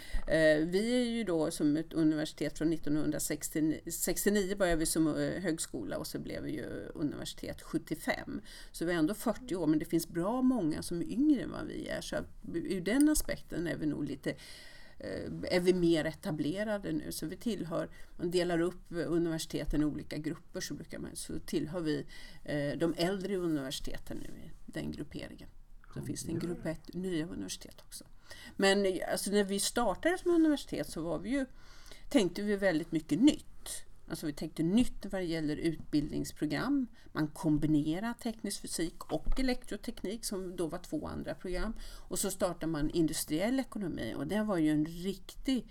Vi 0.65 1.01
är 1.01 1.03
ju 1.03 1.23
då 1.23 1.51
som 1.51 1.77
ett 1.77 1.93
universitet 1.93 2.57
från 2.57 2.73
1969, 2.73 3.79
69 3.91 4.55
började 4.55 4.79
vi 4.79 4.85
som 4.85 5.07
högskola 5.41 5.97
och 5.97 6.07
så 6.07 6.19
blev 6.19 6.43
vi 6.43 6.51
ju 6.51 6.89
universitet 6.93 7.61
75. 7.61 8.41
Så 8.71 8.85
vi 8.85 8.93
är 8.93 8.97
ändå 8.97 9.13
40 9.13 9.55
år 9.55 9.67
men 9.67 9.79
det 9.79 9.85
finns 9.85 10.07
bra 10.07 10.41
många 10.41 10.81
som 10.81 11.01
är 11.01 11.05
yngre 11.05 11.43
än 11.43 11.51
vad 11.51 11.65
vi 11.65 11.87
är. 11.87 12.01
Så 12.01 12.15
ur 12.53 12.81
den 12.81 13.09
aspekten 13.09 13.67
är 13.67 13.75
vi 13.75 13.85
nog 13.85 14.05
lite 14.05 14.35
Eh, 14.99 15.55
är 15.55 15.59
vi 15.59 15.73
mer 15.73 16.05
etablerade 16.05 16.91
nu. 16.91 17.11
Så 17.11 17.25
vi 17.25 17.37
tillhör, 17.37 17.89
man 18.17 18.31
delar 18.31 18.59
upp 18.59 18.91
universiteten 18.91 19.81
i 19.81 19.85
olika 19.85 20.17
grupper 20.17 20.61
så, 20.61 20.73
brukar 20.73 20.99
man, 20.99 21.15
så 21.15 21.39
tillhör 21.39 21.79
vi 21.79 22.05
eh, 22.43 22.77
de 22.77 22.93
äldre 22.97 23.35
universiteten 23.35 24.17
nu 24.17 24.45
i 24.45 24.51
den 24.65 24.91
grupperingen. 24.91 25.49
Så 25.93 26.01
finns 26.01 26.23
det 26.23 26.31
en 26.31 26.39
grupp 26.39 26.65
ett 26.65 26.93
nya 26.93 27.27
universitet 27.27 27.81
också. 27.81 28.03
Men 28.55 28.99
alltså, 29.11 29.31
när 29.31 29.43
vi 29.43 29.59
startade 29.59 30.17
som 30.17 30.31
universitet 30.31 30.89
så 30.89 31.01
var 31.01 31.19
vi 31.19 31.29
ju, 31.29 31.45
tänkte 32.09 32.41
vi 32.41 32.55
väldigt 32.55 32.91
mycket 32.91 33.19
nytt. 33.19 33.45
Alltså 34.07 34.25
vi 34.25 34.33
tänkte 34.33 34.63
nytt 34.63 35.05
vad 35.05 35.21
det 35.21 35.25
gäller 35.25 35.57
utbildningsprogram. 35.57 36.87
Man 37.11 37.27
kombinerar 37.27 38.13
teknisk 38.13 38.61
fysik 38.61 39.11
och 39.11 39.39
elektroteknik 39.39 40.25
som 40.25 40.55
då 40.55 40.67
var 40.67 40.79
två 40.79 41.07
andra 41.07 41.35
program. 41.35 41.73
Och 41.83 42.19
så 42.19 42.31
startar 42.31 42.67
man 42.67 42.89
industriell 42.89 43.59
ekonomi 43.59 44.13
och 44.17 44.27
det 44.27 44.43
var 44.43 44.57
ju 44.57 44.71
en 44.71 44.85
riktig 44.85 45.67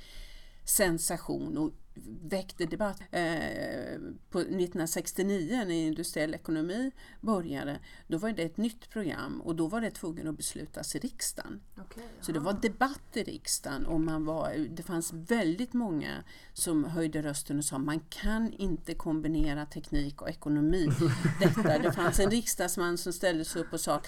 sensation 0.64 1.58
och 1.58 1.72
väckte 2.22 2.66
debatt. 2.66 3.00
Eh, 3.10 3.98
på 4.30 4.38
1969 4.38 5.64
när 5.66 5.70
industriell 5.70 6.34
ekonomi 6.34 6.92
började, 7.20 7.78
då 8.06 8.18
var 8.18 8.32
det 8.32 8.42
ett 8.42 8.56
nytt 8.56 8.90
program 8.90 9.40
och 9.40 9.56
då 9.56 9.66
var 9.66 9.80
det 9.80 9.90
tvungen 9.90 10.28
att 10.28 10.36
beslutas 10.36 10.96
i 10.96 10.98
riksdagen. 10.98 11.60
Okej, 11.78 12.04
Så 12.20 12.32
det 12.32 12.40
var 12.40 12.52
debatt 12.52 13.16
i 13.16 13.22
riksdagen 13.22 13.86
och 13.86 14.00
man 14.00 14.24
var, 14.24 14.66
det 14.70 14.82
fanns 14.82 15.12
väldigt 15.12 15.72
många 15.72 16.24
som 16.52 16.84
höjde 16.84 17.22
rösten 17.22 17.58
och 17.58 17.64
sa 17.64 17.78
man 17.78 18.00
kan 18.00 18.52
inte 18.52 18.94
kombinera 18.94 19.66
teknik 19.66 20.22
och 20.22 20.28
ekonomi. 20.28 20.88
Detta. 21.40 21.78
Det 21.78 21.92
fanns 21.92 22.20
en 22.20 22.30
riksdagsman 22.30 22.98
som 22.98 23.12
ställde 23.12 23.44
sig 23.44 23.62
upp 23.62 23.72
och 23.72 23.80
sa 23.80 24.00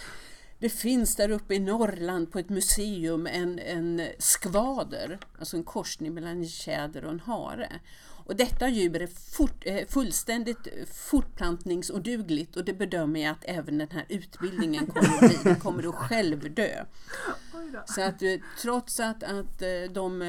det 0.59 0.69
finns 0.69 1.17
där 1.17 1.31
uppe 1.31 1.55
i 1.55 1.59
Norrland 1.59 2.33
på 2.33 2.39
ett 2.39 2.49
museum 2.49 3.27
en, 3.27 3.59
en 3.59 4.03
skvader, 4.19 5.19
alltså 5.39 5.57
en 5.57 5.65
korsning 5.65 6.15
mellan 6.15 6.31
en 6.31 6.49
tjäder 6.49 7.05
och 7.05 7.11
en 7.11 7.21
hare. 7.21 7.73
Och 8.27 8.37
detta 8.37 8.69
djur 8.69 9.03
är 9.03 9.07
fort, 9.07 9.63
eh, 9.67 9.87
fullständigt 9.89 10.69
fortplantningsodugligt 10.93 12.57
och 12.57 12.65
det 12.65 12.73
bedömer 12.73 13.21
jag 13.21 13.31
att 13.31 13.45
även 13.45 13.79
den 13.79 13.91
här 13.91 14.05
utbildningen 14.09 14.87
kommer 14.87 15.15
att 15.15 15.21
bli. 15.21 15.39
Den 15.45 15.61
kommer 15.61 15.89
att 15.89 15.95
självdö. 15.95 16.85
Så 17.87 18.03
att 18.03 18.23
eh, 18.23 18.35
trots 18.63 19.01
att, 19.01 19.23
att 19.23 19.63
eh, 19.63 19.93
de 19.93 20.21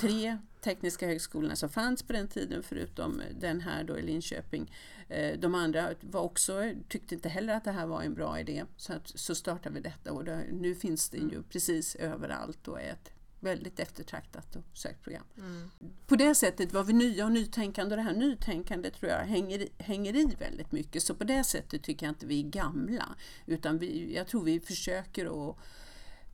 tre 0.00 0.38
tekniska 0.62 1.06
högskolorna 1.06 1.56
som 1.56 1.68
fanns 1.68 2.02
på 2.02 2.12
den 2.12 2.28
tiden, 2.28 2.62
förutom 2.62 3.22
den 3.40 3.60
här 3.60 3.84
då 3.84 3.98
i 3.98 4.02
Linköping, 4.02 4.72
eh, 5.08 5.38
de 5.38 5.54
andra 5.54 5.94
var 6.00 6.20
också, 6.20 6.72
tyckte 6.88 7.14
inte 7.14 7.28
heller 7.28 7.54
att 7.54 7.64
det 7.64 7.72
här 7.72 7.86
var 7.86 8.02
en 8.02 8.14
bra 8.14 8.40
idé. 8.40 8.64
Så, 8.76 8.92
att, 8.92 9.08
så 9.14 9.34
startade 9.34 9.74
vi 9.74 9.80
detta 9.80 10.12
och 10.12 10.24
det, 10.24 10.44
nu 10.52 10.74
finns 10.74 11.08
det 11.08 11.18
ju 11.18 11.42
precis 11.42 11.94
överallt 11.94 12.68
och 12.68 12.80
är 12.80 12.90
ett 12.90 13.12
väldigt 13.40 13.80
eftertraktat 13.80 14.56
och 14.56 14.62
sökt 14.72 15.02
program. 15.02 15.24
Mm. 15.38 15.70
På 16.06 16.16
det 16.16 16.34
sättet 16.34 16.72
var 16.72 16.84
vi 16.84 16.92
nya 16.92 17.24
och 17.24 17.32
nytänkande 17.32 17.92
och 17.92 17.96
det 17.96 18.02
här 18.02 18.14
nytänkandet 18.14 18.94
tror 18.94 19.10
jag 19.10 19.18
hänger 19.18 19.58
i, 19.58 19.68
hänger 19.78 20.16
i 20.16 20.36
väldigt 20.38 20.72
mycket. 20.72 21.02
Så 21.02 21.14
på 21.14 21.24
det 21.24 21.44
sättet 21.44 21.82
tycker 21.82 22.06
jag 22.06 22.10
inte 22.10 22.26
vi 22.26 22.40
är 22.40 22.48
gamla 22.48 23.08
utan 23.46 23.78
vi, 23.78 24.14
jag 24.16 24.26
tror 24.26 24.44
vi 24.44 24.60
försöker 24.60 25.50
att 25.50 25.56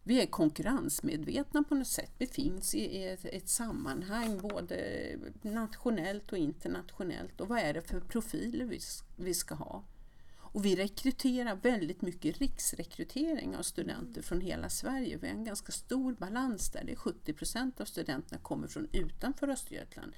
vi 0.08 0.22
är 0.22 0.26
konkurrensmedvetna 0.26 1.62
på 1.62 1.74
något 1.74 1.86
sätt. 1.86 2.12
Vi 2.18 2.26
finns 2.26 2.74
i 2.74 3.04
ett, 3.04 3.24
ett 3.24 3.48
sammanhang 3.48 4.38
både 4.40 5.08
nationellt 5.42 6.32
och 6.32 6.38
internationellt. 6.38 7.40
Och 7.40 7.48
vad 7.48 7.58
är 7.58 7.74
det 7.74 7.82
för 7.82 8.00
profiler 8.00 8.64
vi, 8.64 8.80
vi 9.16 9.34
ska 9.34 9.54
ha? 9.54 9.84
Och 10.38 10.64
vi 10.64 10.76
rekryterar 10.76 11.54
väldigt 11.54 12.02
mycket 12.02 12.38
riksrekrytering 12.38 13.56
av 13.56 13.62
studenter 13.62 14.22
från 14.22 14.40
hela 14.40 14.68
Sverige. 14.68 15.16
Vi 15.16 15.28
har 15.28 15.34
en 15.34 15.44
ganska 15.44 15.72
stor 15.72 16.12
balans 16.12 16.70
där. 16.70 16.84
Det 16.84 16.92
är 16.92 16.96
70 16.96 17.32
procent 17.32 17.80
av 17.80 17.84
studenterna 17.84 18.40
kommer 18.42 18.68
från 18.68 18.88
utanför 18.92 19.48
Östergötland. 19.48 20.12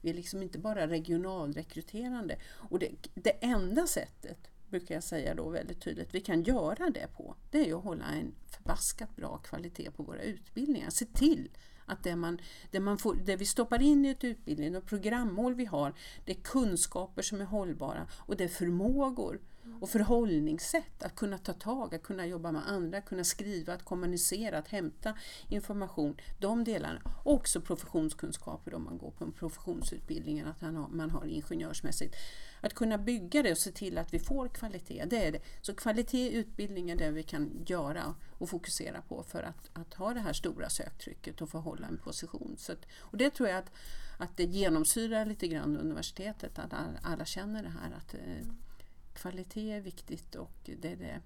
Vi 0.00 0.10
är 0.10 0.14
liksom 0.14 0.42
inte 0.42 0.58
bara 0.58 0.86
regionalrekryterande. 0.86 2.38
Och 2.46 2.78
det, 2.78 2.90
det 3.14 3.44
enda 3.44 3.86
sättet, 3.86 4.49
brukar 4.70 4.94
jag 4.94 5.04
säga 5.04 5.34
då 5.34 5.48
väldigt 5.48 5.80
tydligt, 5.80 6.14
vi 6.14 6.20
kan 6.20 6.42
göra 6.42 6.90
det 6.90 7.06
på, 7.16 7.34
det 7.50 7.60
är 7.60 7.66
ju 7.66 7.78
att 7.78 7.84
hålla 7.84 8.04
en 8.04 8.34
förbaskat 8.46 9.16
bra 9.16 9.38
kvalitet 9.38 9.90
på 9.90 10.02
våra 10.02 10.22
utbildningar. 10.22 10.90
Se 10.90 11.04
till 11.04 11.48
att 11.86 12.02
det, 12.02 12.16
man, 12.16 12.40
det, 12.70 12.80
man 12.80 12.98
får, 12.98 13.14
det 13.14 13.36
vi 13.36 13.46
stoppar 13.46 13.82
in 13.82 14.04
i 14.04 14.08
ett 14.08 14.24
utbildning 14.24 14.76
och 14.76 14.86
programmål 14.86 15.54
vi 15.54 15.64
har, 15.64 15.94
det 16.24 16.32
är 16.32 16.40
kunskaper 16.42 17.22
som 17.22 17.40
är 17.40 17.44
hållbara 17.44 18.06
och 18.12 18.36
det 18.36 18.44
är 18.44 18.48
förmågor 18.48 19.40
och 19.80 19.90
förhållningssätt 19.90 21.02
att 21.02 21.16
kunna 21.16 21.38
ta 21.38 21.52
tag, 21.52 21.94
att 21.94 22.02
kunna 22.02 22.26
jobba 22.26 22.52
med 22.52 22.62
andra, 22.68 23.00
kunna 23.00 23.24
skriva, 23.24 23.74
att 23.74 23.84
kommunicera, 23.84 24.58
att 24.58 24.68
hämta 24.68 25.14
information. 25.48 26.16
De 26.38 26.64
delarna. 26.64 27.00
Och 27.24 27.34
också 27.34 27.60
professionskunskaper 27.60 28.74
om 28.74 28.84
man 28.84 28.98
går 28.98 29.10
på 29.10 29.24
en 29.24 29.32
professionsutbildning, 29.32 30.40
att 30.40 30.60
man 30.60 30.76
har, 30.76 30.88
man 30.88 31.10
har 31.10 31.26
ingenjörsmässigt. 31.26 32.16
Att 32.60 32.74
kunna 32.74 32.98
bygga 32.98 33.42
det 33.42 33.50
och 33.50 33.58
se 33.58 33.72
till 33.72 33.98
att 33.98 34.14
vi 34.14 34.18
får 34.18 34.48
kvalitet, 34.48 35.04
det 35.04 35.26
är 35.26 35.32
det. 35.32 35.40
Så 35.60 35.74
kvalitet 35.74 36.28
i 36.28 36.34
utbildning 36.34 36.90
är 36.90 36.96
det 36.96 37.10
vi 37.10 37.22
kan 37.22 37.64
göra 37.66 38.14
och 38.38 38.50
fokusera 38.50 39.02
på 39.02 39.22
för 39.22 39.42
att, 39.42 39.70
att 39.72 39.94
ha 39.94 40.14
det 40.14 40.20
här 40.20 40.32
stora 40.32 40.70
söktrycket 40.70 41.40
och 41.40 41.50
få 41.50 41.58
hålla 41.58 41.86
en 41.86 41.98
position. 41.98 42.54
Så 42.58 42.72
att, 42.72 42.86
och 42.98 43.16
det 43.16 43.30
tror 43.30 43.48
jag 43.48 43.58
att, 43.58 43.72
att 44.18 44.36
det 44.36 44.44
genomsyrar 44.44 45.26
lite 45.26 45.48
grann 45.48 45.76
universitetet, 45.76 46.58
att 46.58 46.72
alla, 47.02 47.24
känner 47.24 47.62
det 47.62 47.68
här 47.68 47.92
att 47.96 48.14
eh, 48.14 48.46
kvalitet 49.14 49.72
är 49.72 49.80
viktigt 49.80 50.34
och 50.34 50.70
det 50.80 50.92
är 50.92 50.96
det. 50.96 51.20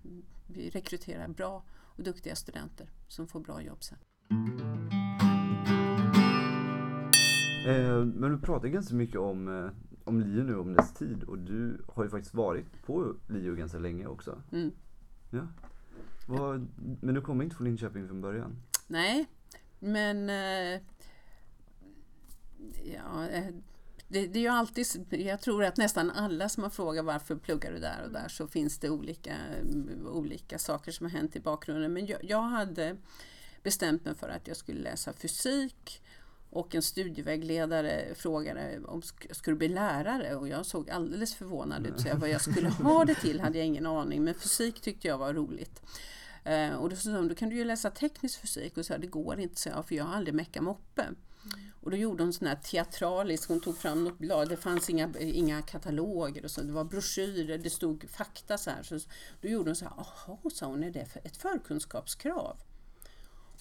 vi 0.47 0.71
rekryterar 0.71 1.29
bra 1.29 1.63
och 1.71 2.03
duktiga 2.03 2.37
studenter 2.37 2.89
som 3.09 3.27
får 3.27 3.41
bra 3.41 3.63
jobb 3.63 3.85
sen. 3.85 3.99
Eh, 7.65 8.05
men 8.05 8.31
du 8.31 8.39
pratar 8.39 8.69
ganska 8.69 8.95
mycket 8.95 9.21
om, 9.21 9.49
eh, 9.49 9.71
om 10.05 10.21
LiU 10.21 10.45
nu, 10.45 10.57
om 10.57 10.75
dess 10.75 10.95
tid. 10.95 11.23
Och 11.23 11.39
du 11.39 11.85
har 11.89 12.05
ju 12.05 12.11
faktiskt 12.11 12.35
varit 12.35 12.83
på 12.87 13.15
LiU 13.29 13.57
ganska 13.57 13.79
länge 13.79 14.07
också. 14.07 14.43
Mm. 14.53 14.73
Ja. 15.31 15.47
Vad, 16.27 16.67
men 17.01 17.15
du 17.15 17.21
kommer 17.21 17.45
inte 17.45 17.57
från 17.57 17.65
Linköping 17.67 18.09
från 18.09 18.21
början? 18.21 18.57
Nej, 18.87 19.27
men 19.79 20.31
eh, 20.31 20.81
ja, 22.85 23.29
eh, 23.29 23.55
det, 24.09 24.27
det 24.27 24.39
är 24.39 24.43
ju 24.43 24.49
alltid, 24.49 24.87
jag 25.11 25.41
tror 25.41 25.65
att 25.65 25.77
nästan 25.77 26.11
alla 26.11 26.49
som 26.49 26.63
har 26.63 26.71
frågat 26.71 27.05
varför 27.05 27.37
pluggar 27.37 27.73
du 27.73 27.79
där 27.79 28.03
och 28.05 28.13
där 28.13 28.29
så 28.29 28.49
finns 28.49 28.79
det 28.79 28.91
olika, 28.91 29.35
mm, 29.63 30.07
olika 30.07 30.59
saker 30.59 30.93
som 30.93 31.07
har 31.07 31.11
hänt 31.11 31.37
i 31.37 31.41
bakgrunden. 31.41 31.93
Men 31.93 32.07
jag, 32.07 32.25
jag 32.25 32.43
hade 32.43 32.97
bestämt 33.63 34.05
mig 34.05 34.15
för 34.15 34.29
att 34.29 34.49
jag 34.49 34.57
skulle 34.57 34.81
läsa 34.81 35.13
fysik 35.13 36.03
och 36.55 36.75
en 36.75 36.83
studievägledare 36.83 38.15
frågade 38.15 38.81
om 38.85 39.03
jag 39.27 39.37
skulle 39.37 39.57
bli 39.57 39.69
lärare 39.69 40.35
och 40.35 40.49
jag 40.49 40.67
såg 40.67 40.91
alldeles 40.91 41.35
förvånad 41.35 41.87
ut. 41.87 42.01
Så 42.01 42.09
jag, 42.09 42.17
vad 42.17 42.29
jag 42.29 42.41
skulle 42.41 42.69
ha 42.69 43.05
det 43.05 43.15
till 43.15 43.41
hade 43.41 43.59
jag 43.59 43.67
ingen 43.67 43.87
aning 43.87 44.25
men 44.25 44.35
fysik 44.35 44.81
tyckte 44.81 45.09
jag 45.09 45.19
var 45.19 45.35
roligt. 45.35 45.83
Eh, 46.45 46.75
och 46.75 46.91
då 46.91 46.97
sa 46.97 47.11
de, 47.11 47.29
då 47.29 47.35
kan 47.35 47.49
du 47.49 47.57
ju 47.57 47.65
läsa 47.65 47.91
teknisk 47.91 48.41
fysik 48.41 48.77
och 48.77 48.87
så 48.87 48.93
här, 48.93 49.01
det 49.01 49.07
går 49.07 49.41
inte 49.41 49.61
så 49.61 49.69
jag, 49.69 49.89
för 49.89 49.95
jag 49.95 50.05
har 50.05 50.15
aldrig 50.15 50.35
meckat 50.35 50.63
moppe. 50.63 51.09
Och 51.81 51.91
då 51.91 51.97
gjorde 51.97 52.23
hon 52.23 52.33
sån 52.33 52.49
här 52.49 52.57
teatralisk, 52.57 53.49
hon 53.49 53.61
tog 53.61 53.79
fram 53.79 54.05
något 54.05 54.19
blad, 54.19 54.49
det 54.49 54.57
fanns 54.57 54.91
inga, 54.91 55.11
inga 55.19 55.63
kataloger 55.63 56.45
och 56.45 56.51
så, 56.51 56.63
det 56.63 56.73
var 56.73 56.85
broschyrer, 56.85 57.59
det 57.59 57.71
stod 57.71 58.11
fakta 58.11 58.59
så 58.59 58.71
här. 58.71 58.83
Så, 58.83 58.99
då 59.41 59.49
gjorde 59.49 59.71
hon 59.71 59.77
så 59.77 59.85
här, 59.85 59.93
jaha, 59.97 60.51
sa 60.51 60.67
hon, 60.67 60.85
är 60.85 60.91
det 60.91 61.07
för 61.07 61.21
ett 61.25 61.37
förkunskapskrav? 61.37 62.57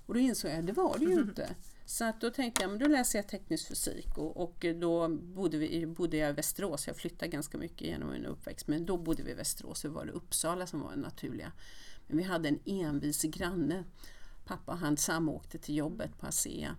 Och 0.06 0.14
då 0.14 0.20
insåg 0.20 0.52
jag, 0.52 0.66
det 0.66 0.74
var 0.74 0.98
det 0.98 1.06
ju 1.06 1.14
inte. 1.22 1.56
Så 1.86 2.06
att 2.06 2.22
då 2.22 2.30
tänkte 2.30 2.62
jag, 2.62 2.70
men 2.70 2.80
då 2.80 2.88
läser 2.88 3.20
jag 3.20 3.28
teknisk 3.28 3.68
fysik 3.68 4.18
och, 4.18 4.38
och 4.38 4.66
då 4.76 5.08
bodde, 5.10 5.58
vi, 5.58 5.86
bodde 5.86 6.18
jag 6.18 6.30
i 6.30 6.34
Västerås. 6.34 6.88
Jag 6.88 6.96
flyttade 6.96 7.32
ganska 7.32 7.58
mycket 7.58 7.82
genom 7.88 8.12
min 8.12 8.26
uppväxt, 8.26 8.68
men 8.68 8.86
då 8.86 8.98
bodde 8.98 9.24
vi 9.24 9.32
i 9.32 9.34
Västerås. 9.34 9.80
Så 9.80 9.90
var 9.90 10.06
det 10.06 10.12
Uppsala 10.12 10.68
som 10.68 10.82
var 10.82 10.92
det 10.92 11.02
naturliga. 11.02 11.52
Men 12.08 12.18
vi 12.18 12.24
hade 12.24 12.50
en 12.50 12.60
envis 12.66 13.22
granne. 13.22 13.84
Pappa 14.46 14.74
han 14.74 14.98
samåkte 14.98 15.58
till 15.58 15.76
jobbet 15.76 16.20
på 16.20 16.28
ASEA 16.28 16.76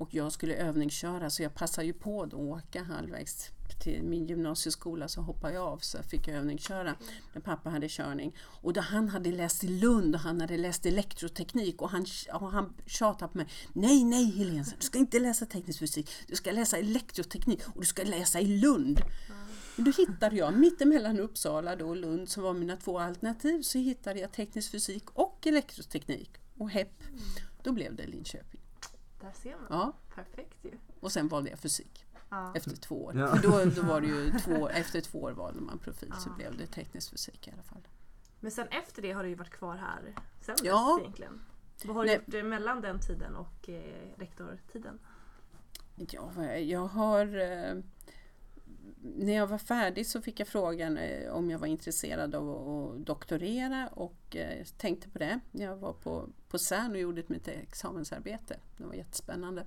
och 0.00 0.14
jag 0.14 0.32
skulle 0.32 0.54
övningsköra 0.54 1.30
så 1.30 1.42
jag 1.42 1.54
passade 1.54 1.86
ju 1.86 1.92
på 1.92 2.22
att 2.22 2.34
åka 2.34 2.82
halvvägs 2.82 3.50
till 3.80 4.02
min 4.02 4.26
gymnasieskola 4.26 5.08
så 5.08 5.20
hoppade 5.20 5.54
jag 5.54 5.66
av 5.66 5.78
så 5.78 6.02
fick 6.02 6.28
jag 6.28 6.36
övningsköra 6.36 6.94
när 7.32 7.40
pappa 7.40 7.70
hade 7.70 7.88
körning. 7.88 8.36
Och 8.40 8.72
då 8.72 8.80
han 8.80 9.08
hade 9.08 9.32
läst 9.32 9.64
i 9.64 9.68
Lund 9.68 10.14
och 10.14 10.20
han 10.20 10.40
hade 10.40 10.56
läst 10.56 10.86
elektroteknik 10.86 11.82
och 11.82 11.90
han, 11.90 12.06
och 12.32 12.50
han 12.50 12.74
tjatade 12.86 13.32
på 13.32 13.38
mig. 13.38 13.46
Nej, 13.72 14.04
nej 14.04 14.24
Helene, 14.24 14.64
du 14.78 14.86
ska 14.86 14.98
inte 14.98 15.18
läsa 15.18 15.46
teknisk 15.46 15.78
fysik. 15.78 16.10
Du 16.26 16.36
ska 16.36 16.52
läsa 16.52 16.76
elektroteknik 16.76 17.60
och 17.74 17.80
du 17.80 17.86
ska 17.86 18.02
läsa 18.02 18.40
i 18.40 18.46
Lund. 18.46 19.00
Och 19.76 19.82
då 19.82 19.90
hittade 19.90 20.36
jag, 20.36 20.58
mittemellan 20.58 21.20
Uppsala 21.20 21.76
då 21.76 21.88
och 21.88 21.96
Lund 21.96 22.28
som 22.28 22.42
var 22.42 22.54
mina 22.54 22.76
två 22.76 22.98
alternativ, 22.98 23.62
så 23.62 23.78
hittade 23.78 24.20
jag 24.20 24.32
teknisk 24.32 24.70
fysik 24.70 25.10
och 25.10 25.46
elektroteknik. 25.46 26.30
Och 26.58 26.70
hepp, 26.70 27.02
då 27.62 27.72
blev 27.72 27.96
det 27.96 28.06
Linköping. 28.06 28.60
Där 29.20 29.32
ser 29.32 29.56
man. 29.56 29.66
Ja, 29.70 29.92
Perfekt 30.14 30.64
ju. 30.64 30.70
och 31.00 31.12
sen 31.12 31.28
valde 31.28 31.50
jag 31.50 31.58
fysik 31.58 32.06
Ja. 32.30 32.52
efter 32.56 32.76
två 32.76 33.04
år. 33.04 33.18
Ja. 33.18 33.26
För 33.36 33.42
då, 33.42 33.64
då 33.70 33.82
var 33.82 34.00
det 34.00 34.06
ju 34.06 34.30
två, 34.38 34.68
efter 34.74 35.00
två 35.00 35.22
år 35.22 35.32
valde 35.32 35.60
man 35.60 35.78
profil 35.78 36.12
så 36.18 36.30
blev 36.30 36.56
det 36.56 36.66
teknisk 36.66 37.10
fysik 37.10 37.48
i 37.48 37.50
alla 37.50 37.62
fall. 37.62 37.88
Men 38.40 38.50
sen 38.50 38.68
efter 38.68 39.02
det 39.02 39.12
har 39.12 39.22
du 39.22 39.28
ju 39.28 39.34
varit 39.34 39.50
kvar 39.50 39.76
här 39.76 40.14
sen 40.40 40.56
Ja. 40.62 40.94
dess 40.96 41.02
egentligen. 41.02 41.40
Vad 41.84 41.96
har 41.96 42.02
du 42.04 42.08
Nej. 42.10 42.20
gjort 42.26 42.34
eh, 42.34 42.42
mellan 42.42 42.80
den 42.80 43.00
tiden 43.00 43.36
och 43.36 43.68
eh, 43.68 44.08
rektortiden? 44.16 44.98
Ja, 45.96 46.44
jag 46.56 46.86
har... 46.86 47.26
eh, 47.38 47.74
när 49.02 49.32
jag 49.32 49.46
var 49.46 49.58
färdig 49.58 50.06
så 50.06 50.20
fick 50.20 50.40
jag 50.40 50.48
frågan 50.48 50.98
eh, 50.98 51.32
om 51.32 51.50
jag 51.50 51.58
var 51.58 51.66
intresserad 51.66 52.34
av 52.34 52.50
att 52.50 53.06
doktorera 53.06 53.88
och 53.88 54.36
eh, 54.36 54.64
tänkte 54.76 55.08
på 55.08 55.18
det. 55.18 55.40
Jag 55.52 55.76
var 55.76 55.92
på, 55.92 56.28
på 56.48 56.58
CERN 56.58 56.90
och 56.90 56.98
gjorde 56.98 57.22
mitt 57.26 57.48
examensarbete. 57.48 58.56
Det 58.76 58.84
var 58.84 58.94
jättespännande. 58.94 59.66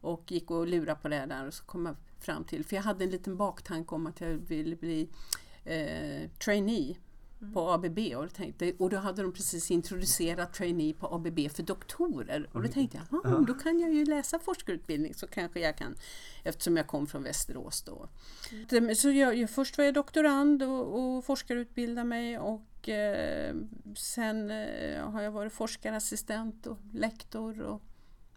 Och 0.00 0.32
gick 0.32 0.50
och 0.50 0.66
lurade 0.66 1.00
på 1.02 1.08
det 1.08 1.26
där 1.26 1.46
och 1.46 1.54
så 1.54 1.64
kom 1.64 1.86
jag 1.86 1.96
fram 2.18 2.44
till, 2.44 2.64
för 2.64 2.76
jag 2.76 2.82
hade 2.82 3.04
en 3.04 3.10
liten 3.10 3.36
baktanke 3.36 3.94
om 3.94 4.06
att 4.06 4.20
jag 4.20 4.28
ville 4.28 4.76
bli 4.76 5.08
eh, 5.64 6.30
trainee 6.44 6.96
på 7.54 7.70
ABB 7.70 7.98
och, 8.16 8.34
tänkte, 8.34 8.72
och 8.78 8.90
då 8.90 8.96
hade 8.96 9.22
de 9.22 9.32
precis 9.32 9.70
introducerat 9.70 10.52
trainee 10.54 10.92
på 10.94 11.06
ABB 11.14 11.38
för 11.50 11.62
doktorer 11.62 12.48
och 12.52 12.62
då 12.62 12.68
tänkte 12.68 13.00
jag, 13.10 13.24
ah, 13.24 13.38
då 13.38 13.54
kan 13.54 13.78
jag 13.80 13.94
ju 13.94 14.04
läsa 14.04 14.38
forskarutbildning 14.38 15.14
så 15.14 15.26
kanske 15.26 15.60
jag 15.60 15.76
kan 15.76 15.94
eftersom 16.44 16.76
jag 16.76 16.86
kom 16.86 17.06
från 17.06 17.22
Västerås 17.22 17.82
då. 17.82 18.08
Det- 18.68 18.94
Så 18.94 19.10
jag, 19.10 19.50
först 19.50 19.78
var 19.78 19.84
jag 19.84 19.94
doktorand 19.94 20.62
och, 20.62 21.16
och 21.16 21.24
forskarutbildade 21.24 22.04
mig 22.08 22.38
och 22.38 22.88
eh, 22.88 23.54
sen 23.96 24.50
eh, 24.50 25.04
har 25.10 25.22
jag 25.22 25.30
varit 25.30 25.52
forskarassistent 25.52 26.66
och 26.66 26.78
lektor 26.92 27.60
och 27.62 27.82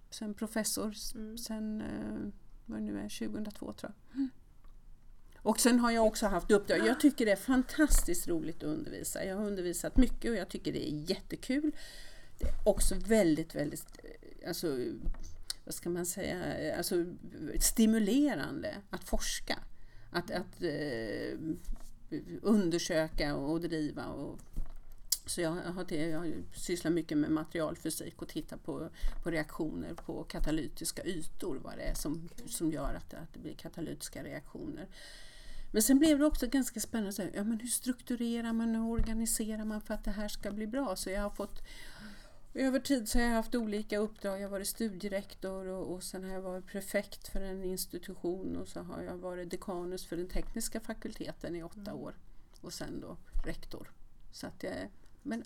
sen 0.09 0.33
professor 0.33 0.93
Mm. 1.15 1.37
sen 1.37 1.81
eh, 1.81 2.31
vad 2.65 2.79
det 2.79 2.83
nu 2.83 2.99
är, 2.99 3.09
2002 3.27 3.73
tror 3.73 3.91
jag. 4.11 4.15
Mm. 4.15 4.29
Och 5.43 5.59
sen 5.59 5.79
har 5.79 5.91
jag 5.91 6.07
också 6.07 6.27
haft 6.27 6.51
uppdrag. 6.51 6.87
Jag 6.87 6.99
tycker 6.99 7.25
det 7.25 7.31
är 7.31 7.35
fantastiskt 7.35 8.27
roligt 8.27 8.57
att 8.57 8.69
undervisa. 8.69 9.25
Jag 9.25 9.37
har 9.37 9.45
undervisat 9.45 9.97
mycket 9.97 10.31
och 10.31 10.37
jag 10.37 10.49
tycker 10.49 10.73
det 10.73 10.89
är 10.89 11.09
jättekul. 11.09 11.71
Det 12.39 12.45
är 12.45 12.55
också 12.63 12.95
väldigt, 12.95 13.55
väldigt, 13.55 13.85
eh, 14.03 14.47
alltså, 14.47 14.77
vad 15.65 15.75
ska 15.75 15.89
man 15.89 16.05
säga, 16.05 16.57
eh, 16.57 16.77
alltså 16.77 17.05
stimulerande 17.59 18.75
att 18.89 19.03
forska. 19.03 19.59
Att, 20.11 20.31
att 20.31 20.63
eh, 20.63 21.37
undersöka 22.41 23.35
och 23.35 23.61
driva. 23.61 24.05
Och, 24.05 24.39
så 25.25 25.41
jag 25.41 25.49
har, 25.49 25.93
jag 25.93 26.19
har 26.19 26.33
sysslat 26.55 26.93
mycket 26.93 27.17
med 27.17 27.31
materialfysik 27.31 28.21
och 28.21 28.27
tittat 28.27 28.63
på, 28.63 28.89
på 29.23 29.31
reaktioner 29.31 29.93
på 29.93 30.23
katalytiska 30.23 31.03
ytor, 31.03 31.59
vad 31.63 31.77
det 31.77 31.83
är 31.83 31.93
som, 31.93 32.29
som 32.45 32.71
gör 32.71 32.93
att 32.93 33.09
det, 33.09 33.17
att 33.17 33.33
det 33.33 33.39
blir 33.39 33.53
katalytiska 33.53 34.23
reaktioner. 34.23 34.87
Men 35.73 35.81
sen 35.81 35.99
blev 35.99 36.19
det 36.19 36.25
också 36.25 36.47
ganska 36.47 36.79
spännande, 36.79 37.13
så 37.13 37.21
här, 37.21 37.31
ja, 37.35 37.43
men 37.43 37.59
hur 37.59 37.67
strukturerar 37.67 38.53
man 38.53 38.75
och 38.75 38.89
organiserar 38.91 39.65
man 39.65 39.81
för 39.81 39.93
att 39.93 40.03
det 40.03 40.11
här 40.11 40.27
ska 40.27 40.51
bli 40.51 40.67
bra? 40.67 40.95
Så 40.95 41.09
jag 41.09 41.21
har 41.21 41.29
fått 41.29 41.61
över 42.53 42.79
tid 42.79 43.09
så 43.09 43.19
har 43.19 43.25
jag 43.25 43.33
haft 43.33 43.55
olika 43.55 43.97
uppdrag. 43.97 44.39
Jag 44.39 44.45
har 44.45 44.51
varit 44.51 44.67
studierektor 44.67 45.67
och, 45.67 45.93
och 45.93 46.03
sen 46.03 46.23
har 46.23 46.31
jag 46.33 46.41
varit 46.41 46.67
prefekt 46.67 47.27
för 47.27 47.41
en 47.41 47.63
institution 47.63 48.57
och 48.57 48.67
så 48.67 48.79
har 48.79 49.01
jag 49.01 49.17
varit 49.17 49.49
dekanus 49.49 50.05
för 50.05 50.17
den 50.17 50.27
tekniska 50.27 50.79
fakulteten 50.79 51.55
i 51.55 51.63
åtta 51.63 51.93
år 51.93 52.15
och 52.61 52.73
sen 52.73 53.01
då 53.01 53.17
rektor. 53.45 53.91
Så 54.31 54.47
att 54.47 54.63
jag, 54.63 54.73
men 55.21 55.43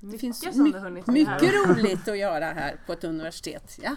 det 0.00 0.06
Mycket 0.06 0.20
finns 0.20 0.56
my- 0.56 0.72
mycket 1.06 1.54
roligt 1.54 2.08
att 2.08 2.18
göra 2.18 2.44
här 2.44 2.80
på 2.86 2.92
ett 2.92 3.04
universitet. 3.04 3.78
Ja, 3.82 3.96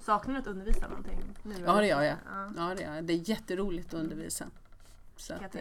Saknar 0.00 0.34
du 0.34 0.40
att 0.40 0.46
undervisa 0.46 0.88
någonting? 0.88 1.18
Nu, 1.42 1.54
ja 1.66 1.80
det 1.80 1.86
gör 1.86 2.02
jag. 2.02 2.16
Ja. 2.26 2.52
Ja, 2.56 2.74
det, 2.74 2.82
gör 2.82 2.94
jag. 2.94 3.04
det 3.04 3.12
är 3.12 3.30
jätteroligt 3.30 3.94
att 3.94 4.00
undervisa. 4.00 4.46
Så 5.20 5.34
att, 5.34 5.52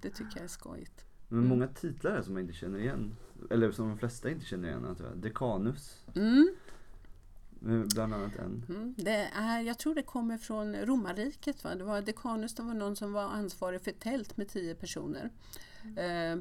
det 0.00 0.10
tycker 0.10 0.36
jag 0.36 0.44
är 0.44 0.48
skojigt. 0.48 1.04
Men 1.28 1.46
många 1.46 1.68
titlar 1.68 2.22
som 2.22 2.32
man 2.34 2.42
inte 2.42 2.54
känner 2.54 2.78
igen. 2.78 3.16
Eller 3.50 3.72
som 3.72 3.88
de 3.88 3.98
flesta 3.98 4.30
inte 4.30 4.44
känner 4.46 4.68
igen. 4.68 4.94
Tror 4.96 5.08
jag. 5.08 5.18
Dekanus, 5.18 6.04
Mm. 6.14 6.48
eh, 7.62 7.86
bland 7.94 8.14
annat 8.14 8.36
en. 8.36 8.64
Mm, 8.68 8.94
det 8.98 9.30
är, 9.34 9.60
jag 9.60 9.78
tror 9.78 9.94
det 9.94 10.02
kommer 10.02 10.38
från 10.38 10.76
romarriket. 10.76 11.64
Va? 11.64 11.74
Det 11.74 11.84
var 11.84 12.02
dekanus, 12.02 12.54
det 12.54 12.62
var 12.62 12.74
någon 12.74 12.96
som 12.96 13.12
var 13.12 13.22
ansvarig 13.22 13.80
för 13.80 13.90
ett 13.90 14.00
tält 14.00 14.36
med 14.36 14.48
tio 14.48 14.74
personer. 14.74 15.30
Eh, 15.96 16.38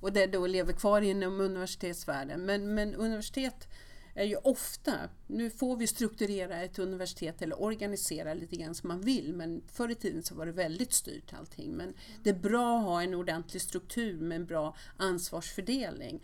och 0.00 0.12
det 0.12 0.26
då 0.26 0.46
lever 0.46 0.72
kvar 0.72 1.00
inom 1.00 1.40
universitetsvärlden. 1.40 2.40
Men, 2.46 2.74
men 2.74 2.94
universitet 2.94 3.68
är 4.14 4.24
ju 4.24 4.36
ofta, 4.36 4.92
nu 5.26 5.50
får 5.50 5.76
vi 5.76 5.86
strukturera 5.86 6.62
ett 6.62 6.78
universitet 6.78 7.42
eller 7.42 7.62
organisera 7.62 8.34
lite 8.34 8.56
grann 8.56 8.74
som 8.74 8.88
man 8.88 9.00
vill, 9.00 9.34
men 9.34 9.62
förr 9.72 9.88
i 9.88 9.94
tiden 9.94 10.22
så 10.22 10.34
var 10.34 10.46
det 10.46 10.52
väldigt 10.52 10.92
styrt 10.92 11.32
allting. 11.32 11.72
Men 11.72 11.94
det 12.22 12.30
är 12.30 12.34
bra 12.34 12.78
att 12.78 12.84
ha 12.84 13.02
en 13.02 13.14
ordentlig 13.14 13.62
struktur 13.62 14.20
med 14.20 14.36
en 14.36 14.46
bra 14.46 14.76
ansvarsfördelning. 14.96 16.22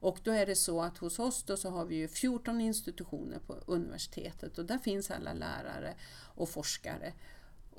Och 0.00 0.18
då 0.22 0.30
är 0.30 0.46
det 0.46 0.56
så 0.56 0.82
att 0.82 0.98
hos 0.98 1.18
oss 1.18 1.42
då 1.42 1.56
så 1.56 1.70
har 1.70 1.84
vi 1.84 1.96
ju 1.96 2.08
14 2.08 2.60
institutioner 2.60 3.38
på 3.38 3.56
universitetet 3.66 4.58
och 4.58 4.64
där 4.64 4.78
finns 4.78 5.10
alla 5.10 5.32
lärare 5.32 5.94
och 6.34 6.48
forskare 6.48 7.12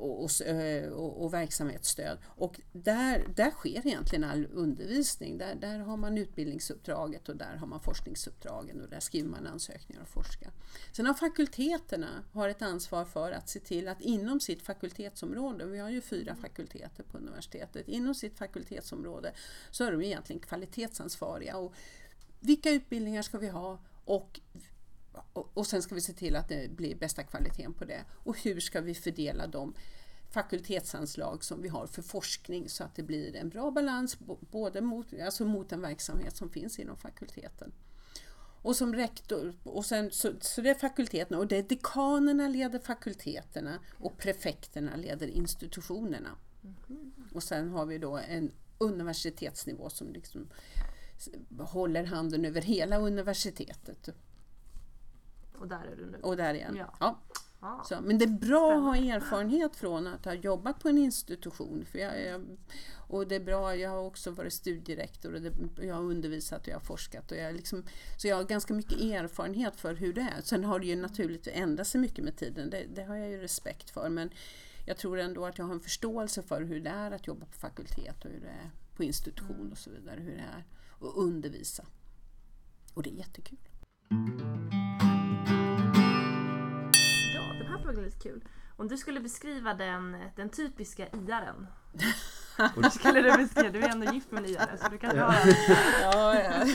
och, 0.02 0.42
eh, 0.42 0.90
och, 0.90 1.24
och 1.24 1.34
verksamhetsstöd. 1.34 2.18
Och 2.26 2.62
där, 2.72 3.28
där 3.36 3.52
sker 3.52 3.88
egentligen 3.88 4.24
all 4.24 4.48
undervisning. 4.52 5.38
Där, 5.38 5.56
där 5.56 5.80
har 5.80 5.98
man 5.98 6.18
utbildningsuppdraget 6.18 7.30
och 7.30 7.36
där 7.36 7.56
har 7.56 7.68
man 7.68 7.80
forskningsuppdragen 7.80 8.82
och 8.82 8.90
där 8.90 9.00
skriver 9.00 9.30
man 9.30 9.48
ansökningar 9.48 10.02
och 10.02 10.10
forskar. 10.10 10.52
Sen 10.92 11.06
har 11.06 11.14
fakulteterna 11.14 12.24
har 12.32 12.50
ett 12.50 12.62
ansvar 12.62 13.06
för 13.06 13.32
att 13.32 13.50
se 13.50 13.60
till 13.60 13.88
att 13.88 14.02
inom 14.02 14.40
sitt 14.40 14.62
fakultetsområde, 14.62 15.66
vi 15.66 15.80
har 15.80 15.90
ju 15.90 16.02
fyra 16.02 16.36
fakulteter 16.36 17.04
på 17.04 17.18
universitetet, 17.18 17.88
inom 17.88 18.16
sitt 18.16 18.38
fakultetsområde 18.38 19.34
så 19.72 19.84
är 19.84 19.92
de 19.92 20.02
egentligen 20.02 20.40
kvalitetsansvariga. 20.40 21.58
Och 21.58 21.74
vilka 22.40 22.72
utbildningar 22.72 23.22
ska 23.22 23.38
vi 23.38 23.50
ha 23.50 23.80
och 24.06 24.40
och, 25.34 25.52
och 25.54 25.68
sen 25.68 25.82
ska 25.82 25.96
vi 25.96 26.02
se 26.02 26.14
till 26.14 26.36
att 26.36 26.50
det 26.50 26.72
blir 26.72 26.96
bästa 26.96 27.24
kvaliteten 27.24 27.74
på 27.74 27.86
det. 27.86 28.06
Och 28.12 28.38
hur 28.38 28.60
ska 28.60 28.82
vi 28.82 28.94
fördela 28.94 29.48
de 29.48 29.74
fakultetsanslag 30.32 31.44
som 31.44 31.62
vi 31.62 31.70
har 31.70 31.88
för 31.88 32.02
forskning 32.02 32.70
så 32.70 32.84
att 32.84 32.96
det 32.96 33.04
blir 33.04 33.36
en 33.36 33.50
bra 33.50 33.72
balans 33.72 34.18
både 34.52 34.82
mot, 34.82 35.08
alltså 35.26 35.46
mot 35.46 35.70
den 35.70 35.82
verksamhet 35.82 36.38
som 36.38 36.50
finns 36.50 36.80
inom 36.80 36.98
fakulteten. 36.98 37.72
Och 38.64 38.76
som 38.76 38.96
rektor, 38.96 39.54
och 39.64 39.86
sen, 39.86 40.12
så, 40.12 40.34
så 40.42 40.62
det 40.62 40.70
är 40.70 40.76
fakulteterna 40.76 41.40
och 41.40 41.48
det 41.48 41.58
är 41.58 41.64
dekanerna 41.64 42.48
leder 42.48 42.80
fakulteterna 42.80 43.80
och 43.94 44.18
prefekterna 44.18 44.96
leder 44.96 45.28
institutionerna. 45.28 46.30
Och 47.34 47.44
sen 47.44 47.70
har 47.70 47.86
vi 47.86 47.98
då 47.98 48.18
en 48.18 48.52
universitetsnivå 48.78 49.90
som 49.90 50.14
liksom 50.14 50.50
håller 51.60 52.04
handen 52.04 52.46
över 52.46 52.62
hela 52.62 52.98
universitetet. 52.98 54.10
Och 55.62 55.68
där 55.68 55.84
är 55.92 55.96
du 55.96 56.06
nu. 56.06 56.18
Och 56.22 56.38
där 56.38 56.54
igen. 56.54 56.76
Ja. 57.00 57.20
Ja. 57.62 57.84
Så, 57.90 58.02
men 58.02 58.18
det 58.18 58.26
är 58.26 58.30
bra 58.48 58.74
att 58.74 58.84
ha 58.84 58.96
erfarenhet 58.96 59.76
från 59.76 60.08
att 60.08 60.26
ha 60.26 60.34
jobbat 60.34 60.80
på 60.80 60.90
en 60.90 60.98
institution. 60.98 61.86
För 61.86 62.00
jag, 62.00 62.24
jag, 62.26 62.58
och 63.08 63.28
det 63.28 63.36
är 63.36 63.40
bra, 63.40 63.76
jag 63.76 63.90
har 63.90 64.00
också 64.00 64.32
varit 64.32 64.54
studierektor 64.54 65.34
och 65.34 65.42
det, 65.42 65.54
jag 65.82 65.96
har 65.96 66.02
undervisat 66.02 66.62
och 66.62 66.68
jag 66.68 66.76
har 66.76 66.82
forskat. 66.82 67.32
Och 67.32 67.38
jag 67.38 67.56
liksom, 67.56 67.84
så 68.18 68.28
jag 68.28 68.36
har 68.36 68.44
ganska 68.44 68.74
mycket 68.74 69.02
erfarenhet 69.02 69.76
för 69.76 69.94
hur 69.94 70.14
det 70.14 70.22
är. 70.22 70.42
Sen 70.42 70.64
har 70.64 70.80
det 70.80 70.86
ju 70.86 70.96
naturligt 70.96 71.48
ändrat 71.48 71.88
sig 71.88 72.02
mycket 72.02 72.24
med 72.24 72.38
tiden, 72.38 72.70
det, 72.70 72.86
det 72.96 73.04
har 73.04 73.16
jag 73.16 73.30
ju 73.30 73.38
respekt 73.38 73.90
för. 73.90 74.10
Men 74.10 74.30
jag 74.86 74.98
tror 74.98 75.20
ändå 75.20 75.46
att 75.46 75.58
jag 75.58 75.66
har 75.66 75.74
en 75.74 75.80
förståelse 75.80 76.42
för 76.42 76.62
hur 76.62 76.80
det 76.80 76.90
är 76.90 77.12
att 77.12 77.28
jobba 77.28 77.46
på 77.46 77.58
fakultet 77.58 78.26
och 78.26 78.32
hur 78.32 78.40
det 78.40 78.48
är 78.48 78.72
på 78.96 79.04
institution 79.04 79.72
och 79.72 79.78
så 79.78 79.90
vidare. 79.90 80.20
Hur 80.20 80.32
det 80.32 80.46
är 80.58 80.66
att 81.08 81.16
undervisa. 81.16 81.86
Och 82.94 83.04
det 83.04 83.10
är 83.10 83.16
jättekul. 83.16 83.58
Här 87.72 87.84
frågan 87.84 88.00
är 88.00 88.06
lite 88.06 88.20
kul. 88.20 88.44
Om 88.78 88.88
du 88.88 88.98
skulle 88.98 89.20
beskriva 89.20 89.74
den, 89.74 90.18
den 90.36 90.50
typiska 90.50 91.08
iaren. 91.08 91.68
Hur 92.76 92.90
skulle 93.00 93.22
du 93.22 93.38
beskriva? 93.38 93.70
Du 93.70 93.80
är 93.80 93.90
ändå 93.90 94.14
gift 94.14 94.32
med 94.32 94.44
en 94.44 94.50
iare 94.50 94.78
så 94.78 94.90
du 94.90 94.98
kan 94.98 95.16
Ja. 95.16 95.36
Ja, 96.02 96.40
ja. 96.40 96.66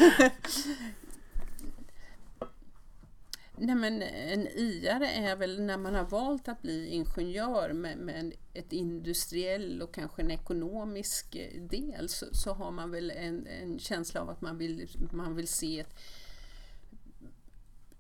Nej 3.59 3.74
men 3.74 4.02
en 4.02 4.46
iare 4.46 5.09
är 5.09 5.37
väl 5.37 5.62
när 5.62 5.78
man 5.78 5.94
har 5.94 6.04
valt 6.04 6.48
att 6.48 6.62
bli 6.62 6.88
ingenjör 6.88 7.72
med, 7.72 7.98
med 7.98 8.35
ett 8.54 8.72
industriell 8.72 9.82
och 9.82 9.94
kanske 9.94 10.22
en 10.22 10.30
ekonomisk 10.30 11.35
eh, 11.35 11.62
del 11.62 12.09
så, 12.09 12.26
så 12.32 12.52
har 12.52 12.70
man 12.70 12.90
väl 12.90 13.11
en, 13.11 13.46
en 13.46 13.78
känsla 13.78 14.20
av 14.20 14.30
att 14.30 14.40
man 14.40 14.59
vill, 14.59 14.88
man 15.12 15.35
vill 15.35 15.48
se 15.48 15.80
ett, 15.80 15.94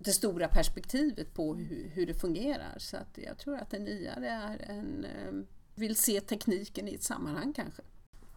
det 0.06 0.12
stora 0.12 0.48
perspektivet 0.48 1.34
på 1.34 1.54
hur, 1.54 1.90
hur 1.94 2.06
det 2.06 2.14
fungerar. 2.14 2.74
Så 2.76 2.96
att 2.96 3.18
jag 3.26 3.38
tror 3.38 3.56
att 3.56 3.74
en 3.74 3.88
iare 3.88 4.28
är 4.28 4.70
en, 4.70 5.04
eh, 5.04 5.32
vill 5.74 5.96
se 5.96 6.20
tekniken 6.20 6.88
i 6.88 6.94
ett 6.94 7.02
sammanhang 7.02 7.52
kanske. 7.52 7.82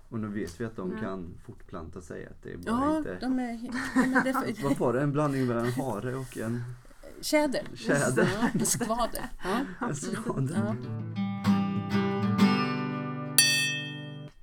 Och 0.09 0.19
nu 0.19 0.27
vet 0.27 0.61
vi 0.61 0.65
att 0.65 0.75
de 0.75 0.89
Mm. 0.91 1.03
kan 1.03 1.37
fortplanta 1.45 2.01
sig. 2.01 2.25
Att 2.25 2.43
det 2.43 2.53
är 2.53 2.57
bara 2.57 2.75
Ja, 2.75 2.97
inte... 2.97 3.17
de 3.21 3.39
är, 3.39 4.63
Vad 4.63 4.77
var 4.77 4.93
det? 4.93 5.01
En 5.01 5.11
blandning 5.11 5.45
mellan 5.47 5.65
en 5.65 5.71
hare 5.73 6.15
och 6.15 6.37
en, 6.37 6.63
Tjäder. 7.21 7.63
Tjäder. 7.75 8.29
Ja, 8.41 8.49
en 8.53 8.65
skvader. 8.65 9.29
Ja. 9.43 9.59
en 9.87 9.95
skvader. 9.95 10.55
Ja. 10.55 11.28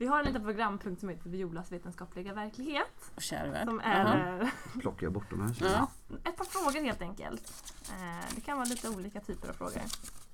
Vi 0.07 0.11
har 0.11 0.19
en 0.19 0.25
liten 0.27 0.42
programpunkt 0.45 1.01
som 1.01 1.09
heter 1.09 1.31
Violas 1.31 1.73
vetenskapliga 1.73 2.33
verklighet. 2.35 3.12
Värld. 3.31 3.64
Som 3.69 3.81
är 3.81 4.40
eh, 4.42 4.49
Plockar 4.81 5.07
jag 5.07 5.12
bort 5.12 5.31
de 5.31 5.40
här. 5.40 5.55
Ja. 5.61 5.88
ett 6.25 6.37
par 6.37 6.45
frågor 6.45 6.85
helt 6.87 7.03
enkelt. 7.03 7.73
Eh, 7.90 8.35
Det 8.35 8.40
kan 8.40 8.57
vara 8.57 8.69
lite 8.69 8.88
olika 8.88 9.21
typer 9.21 9.49
av 9.49 9.53
frågor. 9.53 9.83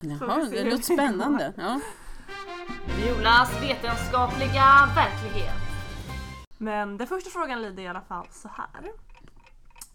Jaha, 0.01 0.45
det 0.51 0.65
låter 0.65 0.83
spännande. 0.95 1.53
Ja. 1.57 1.81
Violas 2.97 3.63
vetenskapliga 3.63 4.65
verklighet. 4.95 5.55
Men 6.59 6.97
den 6.97 7.07
första 7.07 7.31
frågan 7.31 7.63
lyder 7.63 7.83
i 7.83 7.89
alla 7.89 8.01
fall 8.03 8.27
så 8.31 8.49
här. 8.49 8.93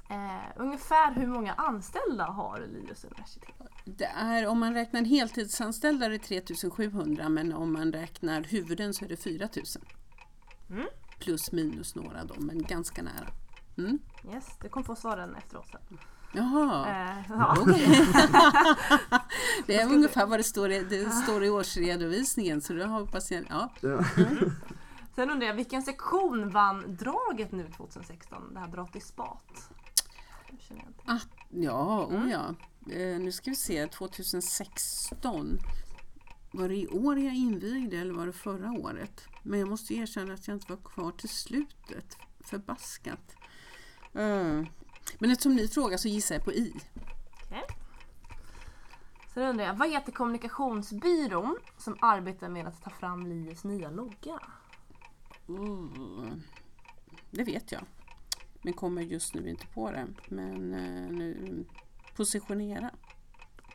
Eh, 0.09 0.45
ungefär 0.55 1.11
hur 1.13 1.27
många 1.27 1.53
anställda 1.53 2.25
har 2.25 2.59
Linus 2.59 3.03
universitet? 3.03 3.55
Det 3.95 4.05
är, 4.05 4.47
om 4.47 4.59
man 4.59 4.73
räknar 4.73 5.03
heltidsanställda 5.03 6.05
är 6.05 6.09
det 6.09 6.19
3700 6.19 7.29
men 7.29 7.53
om 7.53 7.73
man 7.73 7.93
räknar 7.93 8.41
huvuden 8.41 8.93
så 8.93 9.05
är 9.05 9.09
det 9.09 9.17
4000. 9.17 9.81
Mm. 10.69 10.85
Plus 11.19 11.51
minus 11.51 11.95
några 11.95 12.23
då, 12.23 12.35
men 12.37 12.63
ganska 12.63 13.01
nära. 13.01 13.27
Mm. 13.77 13.99
Yes, 14.33 14.45
du 14.61 14.69
kommer 14.69 14.85
få 14.85 14.95
svaren 14.95 15.35
efter 15.35 15.57
oss 15.57 15.67
sen. 15.71 15.99
Jaha, 16.33 16.87
Eh, 16.89 17.23
ja. 17.29 17.55
det 19.67 19.75
är 19.75 19.93
ungefär 19.93 20.25
vad 20.25 20.39
det 20.39 20.43
står, 20.43 20.71
i, 20.71 20.83
det 20.83 21.09
står 21.09 21.43
i 21.43 21.49
årsredovisningen 21.49 22.61
så 22.61 22.73
då 22.73 22.85
hoppas 22.85 23.31
jag... 23.31 23.45
Ja. 23.49 23.73
Ja. 23.81 24.03
Sen 25.15 25.29
undrar 25.29 25.47
jag, 25.47 25.53
vilken 25.53 25.81
sektion 25.81 26.49
vann 26.49 26.95
draget 26.95 27.51
nu 27.51 27.71
2016? 27.77 28.53
Det 28.53 28.59
här 28.59 28.67
Dra 28.67 28.87
till 28.87 29.01
spat. 29.01 29.69
Det 31.05 31.19
ja, 31.49 32.05
oh 32.05 32.29
ja. 32.31 32.55
Eh, 32.93 33.19
nu 33.19 33.31
ska 33.31 33.49
vi 33.49 33.55
se, 33.55 33.87
2016. 33.87 35.59
Var 36.51 36.69
det 36.69 36.75
i 36.75 36.87
år 36.87 37.19
jag 37.19 37.35
invigde 37.35 37.97
eller 37.97 38.13
var 38.13 38.25
det 38.25 38.33
förra 38.33 38.71
året? 38.71 39.21
Men 39.43 39.59
jag 39.59 39.69
måste 39.69 39.93
erkänna 39.93 40.33
att 40.33 40.47
jag 40.47 40.55
inte 40.55 40.71
var 40.73 40.81
kvar 40.83 41.11
till 41.11 41.29
slutet. 41.29 42.17
Förbaskat. 42.39 43.35
Eh, 44.13 44.63
Men 45.19 45.31
eftersom 45.31 45.55
ni 45.55 45.67
frågar 45.67 45.97
så 45.97 46.07
gissar 46.07 46.35
jag 46.35 46.43
på 46.43 46.53
I. 46.53 46.73
Sen 49.33 49.43
undrar 49.43 49.65
jag, 49.65 49.73
vad 49.73 49.89
heter 49.91 50.11
kommunikationsbyrån 50.11 51.57
som 51.77 51.97
arbetar 52.01 52.49
med 52.49 52.67
att 52.67 52.83
ta 52.83 52.89
fram 52.89 53.27
Lies 53.27 53.63
nya 53.63 53.89
logga? 53.89 54.39
Oh, 55.47 56.27
det 57.31 57.43
vet 57.43 57.71
jag. 57.71 57.81
Men 58.61 58.73
kommer 58.73 59.01
just 59.01 59.33
nu 59.33 59.49
inte 59.49 59.67
på 59.67 59.91
det. 59.91 60.07
Men 60.29 60.73
eh, 60.73 61.11
nu, 61.11 61.65
positionera. 62.15 62.91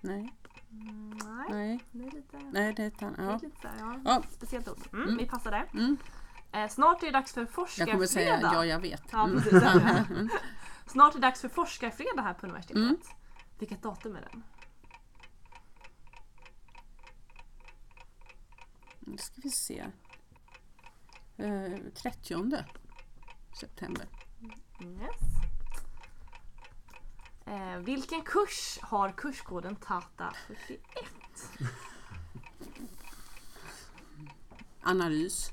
Nej, 0.01 0.33
Mm, 0.71 1.11
nej, 1.11 1.47
nej, 1.51 1.81
det 1.92 2.05
är 2.07 2.11
lite, 2.11 2.38
nej 2.53 2.73
det 2.75 2.83
är 2.83 2.87
ett 2.87 3.03
annat. 3.03 3.16
det 3.16 3.23
är 3.25 3.29
Ja. 3.31 3.38
lite 3.42 3.71
ja. 3.79 4.01
Ja. 4.05 4.23
Speciellt 4.31 4.68
ord. 4.68 4.79
Mm, 4.92 5.03
Mm. 5.05 5.16
Vi 5.18 5.27
passar 5.27 5.51
där. 5.51 5.68
Mm. 5.75 5.97
Eh, 6.53 6.68
snart 6.68 7.03
är 7.03 7.07
det 7.07 7.12
dags 7.12 7.33
för 7.33 7.40
Jag 7.40 7.51
forskarfredag. 7.51 7.92
kommer 7.95 8.07
säga 8.07 8.40
ja, 8.42 8.64
jag 8.66 8.81
vet. 8.81 9.03
Ja, 9.12 9.25
Mm. 9.25 9.42
precis. 9.42 9.62
Mm. 10.11 10.29
Snart 10.87 11.14
är 11.14 11.18
det 11.21 11.27
dags 11.27 11.40
för 11.40 11.49
forskarfredag 11.49 12.23
här 12.23 12.35
på 12.35 12.47
universitetet. 12.47 12.77
Mm. 12.83 12.97
Vilket 13.59 13.83
datum 13.83 14.16
är 14.16 14.21
det? 14.21 14.42
Nu 19.01 19.16
ska 19.18 19.40
vi 19.42 19.51
se. 19.51 19.85
Eh, 21.37 21.79
30 21.95 22.64
september. 23.61 24.07
Yes. 24.83 25.21
Eh, 27.47 27.77
vilken 27.79 28.23
kurs 28.23 28.79
har 28.83 29.11
kurskoden 29.12 29.77
TATA41? 29.77 30.79
Analys. 34.83 35.51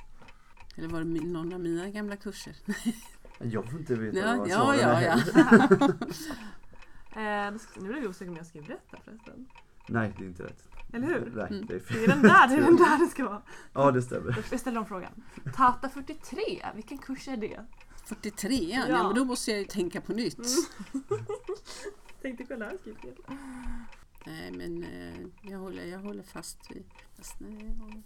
Eller 0.75 0.87
var 0.87 0.99
det 0.99 1.05
någon 1.05 1.53
av 1.53 1.59
mina 1.59 1.89
gamla 1.89 2.15
kurser? 2.15 2.55
Jag 3.41 3.71
får 3.71 3.79
inte 3.79 3.95
veta 3.95 4.17
Ja, 4.17 4.35
vad 4.37 4.49
ja, 4.49 4.75
ja, 4.75 4.99
är 5.01 5.05
ja. 5.05 5.89
Eh, 7.15 7.51
nu 7.75 7.87
blev 7.87 7.97
jag 8.03 8.09
osäker 8.09 8.31
om 8.31 8.37
jag 8.37 8.45
skrev 8.45 8.63
rätt 8.67 8.91
där 8.91 8.99
förresten. 9.05 9.45
Nej, 9.87 10.13
det 10.17 10.23
är 10.23 10.27
inte 10.27 10.43
rätt. 10.43 10.63
Eller 10.93 11.07
hur? 11.07 11.31
Nej, 11.35 11.47
Mm. 11.49 11.65
det 11.65 11.73
är 11.75 11.81
Det 11.93 12.03
är 12.03 12.07
den 12.07 12.21
där, 12.21 12.47
det 12.47 12.53
är 12.53 12.61
den 12.61 12.75
där 12.75 12.97
det 12.99 13.07
ska 13.07 13.25
vara. 13.25 13.41
Ja, 13.73 13.91
det 13.91 14.01
stämmer. 14.01 14.43
Jag 14.51 14.59
ställer 14.59 14.79
om 14.79 14.85
frågan. 14.85 15.11
TATA43, 15.45 16.35
vilken 16.75 16.97
kurs 16.97 17.27
är 17.27 17.37
det? 17.37 17.65
43, 18.09 18.55
ja. 18.55 18.87
Ja. 18.89 19.03
men 19.03 19.15
då 19.15 19.25
måste 19.25 19.51
jag 19.51 19.59
ju 19.59 19.65
tänka 19.65 20.01
på 20.01 20.13
nytt. 20.13 20.37
Tänkte 22.21 22.43
kolla, 22.43 22.65
har 22.65 22.77
skrivit 22.77 23.01
fel. 23.01 23.15
Nej, 24.25 24.51
men 24.51 24.83
eh, 24.83 25.51
jag, 25.51 25.59
håller, 25.59 25.85
jag 25.85 25.99
håller 25.99 26.23
fast 26.23 26.71
vid... 26.71 26.85
Fast, 27.17 27.39
nej, 27.39 27.75
ja. 27.79 28.01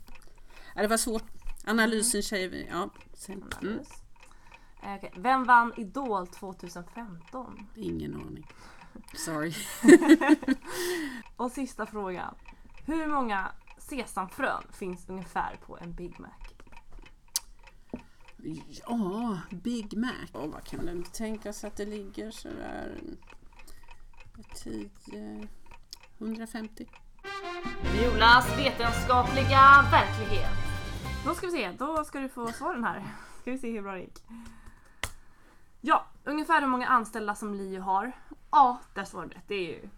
Ja, 0.75 0.81
det 0.81 0.87
var 0.87 0.97
svårt. 0.97 1.23
Analysen 1.65 2.23
säger 2.23 2.49
vi. 2.49 2.67
Ja, 2.71 2.89
sen, 3.13 3.43
mm. 3.61 3.79
Eh, 4.83 4.95
okej. 4.95 5.13
Vem 5.17 5.43
vann 5.43 5.73
Idol 5.77 6.27
2015? 6.27 7.67
ingen 7.75 8.15
aning. 8.15 8.47
Sorry. 9.15 9.53
Och 11.35 11.51
sista 11.51 11.85
frågan. 11.85 12.35
Hur 12.85 13.07
många 13.07 13.51
sesamfrön 13.77 14.63
finns 14.71 15.09
ungefär 15.09 15.59
på 15.65 15.77
en 15.77 15.93
Big 15.93 16.19
Mac? 16.19 16.42
Ja, 18.87 19.39
Big 19.49 19.97
Mac. 19.97 20.27
Ja, 20.33 20.45
vad 20.47 20.63
kan 20.63 20.85
det 20.85 21.13
tänkas 21.13 21.63
att 21.63 21.75
det 21.75 21.85
ligger 21.85 22.31
sådär 22.31 22.99
10, 24.55 25.47
150? 26.17 26.87
Violas 27.93 28.57
vetenskapliga 28.57 29.85
verklighet. 29.91 30.51
Då 31.25 31.35
ska 31.35 31.47
vi 31.47 31.51
se, 31.51 31.71
då 31.71 32.03
ska 32.03 32.19
du 32.19 32.29
få 32.29 32.51
svaren 32.51 32.83
här. 32.83 33.03
Ska 33.41 33.51
vi 33.51 33.57
se 33.57 33.71
hur 33.71 33.81
bra 33.81 33.93
det 33.93 33.99
gick. 33.99 34.23
Ja, 35.81 36.05
ungefär 36.23 36.61
hur 36.61 36.67
många 36.67 36.87
anställda 36.87 37.35
som 37.35 37.53
LiU 37.53 37.79
har. 37.79 38.11
Ja, 38.51 38.79
där 38.93 39.03
står 39.05 39.25
det. 39.25 39.41
Det 39.47 39.55
är 39.55 39.67
ju 39.67 39.89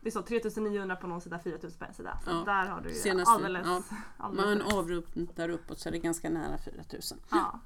det 0.00 0.10
står 0.10 0.22
3900 0.22 0.96
på 0.96 1.06
någon 1.06 1.20
sida, 1.20 1.38
4000 1.38 1.78
på 1.78 1.84
en 1.84 1.94
sida. 1.94 2.18
Så 2.24 2.30
Ja, 2.30 2.42
där 2.46 2.66
har 2.66 2.80
du 2.80 2.88
ju 2.88 2.94
senaste, 2.94 3.34
alldeles, 3.34 3.66
ja. 3.66 3.82
alldeles 4.16 4.64
Man 4.64 4.78
avrundar 4.78 5.48
uppåt 5.48 5.78
så 5.78 5.88
är 5.88 5.92
det 5.92 5.98
ganska 5.98 6.30
nära 6.30 6.58
4000. 6.58 7.18
Ja. 7.30 7.60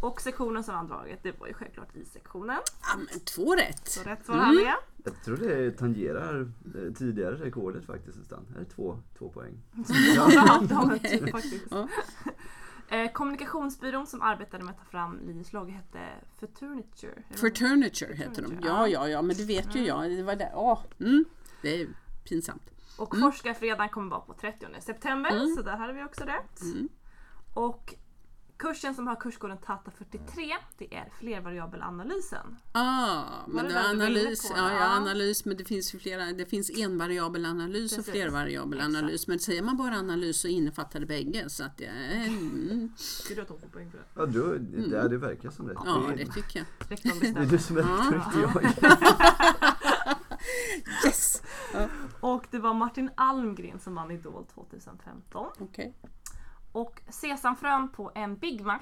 Och 0.00 0.20
sektionen 0.20 0.64
som 0.64 0.74
vann 0.74 0.88
draget, 0.88 1.18
det 1.22 1.40
var 1.40 1.46
ju 1.46 1.54
självklart 1.54 1.96
i 1.96 2.04
sektionen. 2.04 2.58
Ja, 2.82 2.96
men 2.96 3.20
två 3.20 3.54
rätt! 3.54 3.88
Så 3.88 4.02
rätt 4.02 4.26
svar 4.26 4.36
här 4.36 4.54
med. 4.54 4.74
Jag 5.04 5.22
tror 5.24 5.36
det 5.36 5.70
tangerar 5.72 6.40
eh, 6.74 6.92
tidigare 6.94 7.34
rekordet 7.34 7.84
faktiskt 7.86 8.18
nästan. 8.18 8.46
Är 8.56 8.58
det 8.60 8.64
två, 8.64 8.98
två 9.18 9.28
poäng? 9.28 9.54
Ja, 10.16 10.28
det 10.68 10.74
har 10.74 10.86
man 10.86 10.98
typ 10.98 11.30
faktiskt. 11.30 11.66
Ja. 11.70 11.88
Eh, 12.88 13.12
kommunikationsbyrån 13.12 14.06
som 14.06 14.22
arbetade 14.22 14.64
med 14.64 14.70
att 14.74 14.78
ta 14.78 14.84
fram 14.84 15.18
Lius 15.26 15.52
logga 15.52 15.72
hette 15.72 15.98
Futurniture. 16.38 17.22
Furniture 17.36 18.14
heter 18.14 18.42
de. 18.42 18.58
Ja, 18.62 18.88
ja, 18.88 19.08
ja, 19.08 19.22
men 19.22 19.36
det 19.36 19.44
vet 19.44 19.74
ju 19.76 19.86
jag. 19.86 20.10
Det 20.10 20.22
var 20.22 20.36
där. 20.36 20.50
Ja, 20.52 20.82
mm, 21.00 21.24
det 21.62 21.80
är 21.82 21.88
pinsamt. 22.28 22.62
Och 22.98 23.14
Mm. 23.14 23.30
forskarfredagen 23.32 23.88
kommer 23.88 24.10
vara 24.10 24.20
på 24.20 24.34
30 24.34 24.66
september, 24.80 25.30
Mm. 25.30 25.56
så 25.56 25.62
där 25.62 25.76
hade 25.76 25.92
vi 25.92 26.04
också 26.04 26.24
rätt. 26.24 26.62
Mm. 26.62 26.88
Och 27.54 27.94
kursen 28.60 28.94
som 28.94 29.06
har 29.06 29.16
kurskoden 29.16 29.58
TATA43, 29.58 30.52
det 30.78 30.94
är 30.94 31.08
flervariabelanalysen. 31.18 32.56
Ah, 32.72 33.22
men 33.48 33.64
det 33.64 33.72
det 33.72 33.88
analys, 33.88 34.48
på? 34.48 34.54
ja, 34.56 34.70
ja, 34.72 34.86
analys, 34.86 35.44
men 35.44 35.56
det 35.56 35.64
finns 35.64 35.94
ju 35.94 35.98
flera, 35.98 36.24
det 36.24 36.46
finns 36.46 36.70
envariabelanalys 36.78 37.92
och 37.92 37.96
Precis. 37.98 38.12
flervariabelanalys. 38.12 39.26
Men 39.26 39.38
säger 39.38 39.62
man 39.62 39.76
bara 39.76 39.94
analys 39.94 40.40
så 40.40 40.48
innefattar 40.48 41.00
det 41.00 41.06
bägge. 41.06 41.50
Så 41.50 41.64
att 41.64 41.78
det 41.78 41.84
är, 41.86 42.26
mm, 42.26 42.92
Ska 42.96 43.34
du 43.34 43.40
ha 43.40 43.46
poäng 43.46 43.90
för 43.90 43.98
det? 43.98 44.04
Ja, 44.14 44.26
du, 44.26 44.58
det, 44.58 45.08
det 45.08 45.18
verkar 45.18 45.50
som 45.50 45.68
rätt. 45.68 45.78
ja, 45.84 46.04
det, 46.08 46.24
det 46.24 46.32
tycker 46.32 46.58
jag. 46.58 46.66
Det 46.88 47.40
är 47.40 47.46
du 47.46 47.58
som 47.58 47.76
är 47.76 47.82
och 47.82 48.14
inte 48.14 48.40
jag. 48.40 48.64
Yes! 51.06 51.42
Och 52.20 52.46
det 52.50 52.58
var 52.58 52.74
Martin 52.74 53.10
Almgren 53.14 53.80
som 53.80 53.94
vann 53.94 54.10
Idol 54.10 54.46
2015. 54.54 55.46
Okej. 55.58 55.94
Och 56.72 57.00
sesamfrön 57.08 57.88
på 57.88 58.12
en 58.14 58.36
Big 58.36 58.64
Mac 58.64 58.80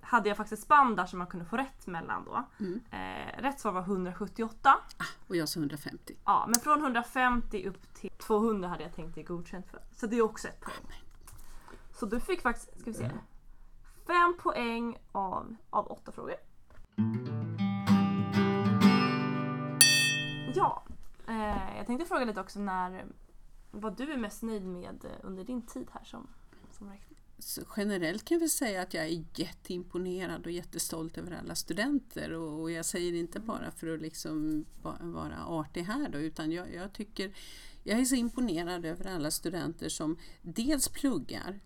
hade 0.00 0.28
jag 0.28 0.36
faktiskt 0.36 0.60
ett 0.60 0.64
spann 0.64 0.96
där 0.96 1.06
som 1.06 1.18
man 1.18 1.28
kunde 1.28 1.46
få 1.46 1.56
rätt 1.56 1.86
mellan 1.86 2.24
då. 2.24 2.44
Mm. 2.60 2.80
Eh, 2.90 3.42
rätt 3.42 3.60
svar 3.60 3.72
var 3.72 3.82
178. 3.82 4.74
Och 5.28 5.36
jag 5.36 5.48
sa 5.48 5.60
150. 5.60 6.16
Ja, 6.24 6.44
men 6.48 6.60
från 6.60 6.80
150 6.80 7.68
upp 7.68 7.94
till 7.94 8.10
200 8.10 8.68
hade 8.68 8.82
jag 8.82 8.94
tänkt 8.94 9.16
ge 9.16 9.22
godkänt 9.22 9.70
för. 9.70 9.80
Så 9.92 10.06
det 10.06 10.16
är 10.16 10.22
också 10.22 10.48
ett 10.48 10.60
poäng. 10.60 11.02
Så 11.92 12.06
du 12.06 12.20
fick 12.20 12.42
faktiskt, 12.42 12.80
ska 12.80 12.90
vi 12.90 12.94
se. 12.94 13.10
Fem 14.06 14.36
poäng 14.42 14.98
av, 15.12 15.56
av 15.70 15.86
åtta 15.86 16.12
frågor. 16.12 16.34
Ja, 20.54 20.82
eh, 21.28 21.76
jag 21.76 21.86
tänkte 21.86 22.06
fråga 22.06 22.24
lite 22.24 22.40
också 22.40 22.60
när 22.60 23.04
vad 23.70 23.96
du 23.96 24.12
är 24.12 24.16
mest 24.16 24.42
nöjd 24.42 24.66
med 24.66 25.06
under 25.22 25.44
din 25.44 25.62
tid 25.62 25.88
här 25.92 26.04
som, 26.04 26.26
som 26.74 26.88
rektor. 26.90 27.16
Så 27.38 27.62
generellt 27.76 28.24
kan 28.24 28.38
vi 28.38 28.48
säga 28.48 28.82
att 28.82 28.94
jag 28.94 29.04
är 29.04 29.24
jätteimponerad 29.34 30.46
och 30.46 30.52
jättestolt 30.52 31.18
över 31.18 31.32
alla 31.32 31.54
studenter 31.54 32.32
och 32.32 32.70
jag 32.70 32.84
säger 32.84 33.12
inte 33.12 33.40
bara 33.40 33.70
för 33.70 33.94
att 33.94 34.00
liksom 34.00 34.64
va- 34.82 34.98
vara 35.00 35.44
artig 35.46 35.82
här 35.82 36.08
då 36.08 36.18
utan 36.18 36.52
jag, 36.52 36.74
jag 36.74 36.92
tycker 36.92 37.34
jag 37.82 38.00
är 38.00 38.04
så 38.04 38.14
imponerad 38.14 38.84
över 38.84 39.06
alla 39.06 39.30
studenter 39.30 39.88
som 39.88 40.18
dels 40.42 40.88
pluggar 40.88 41.60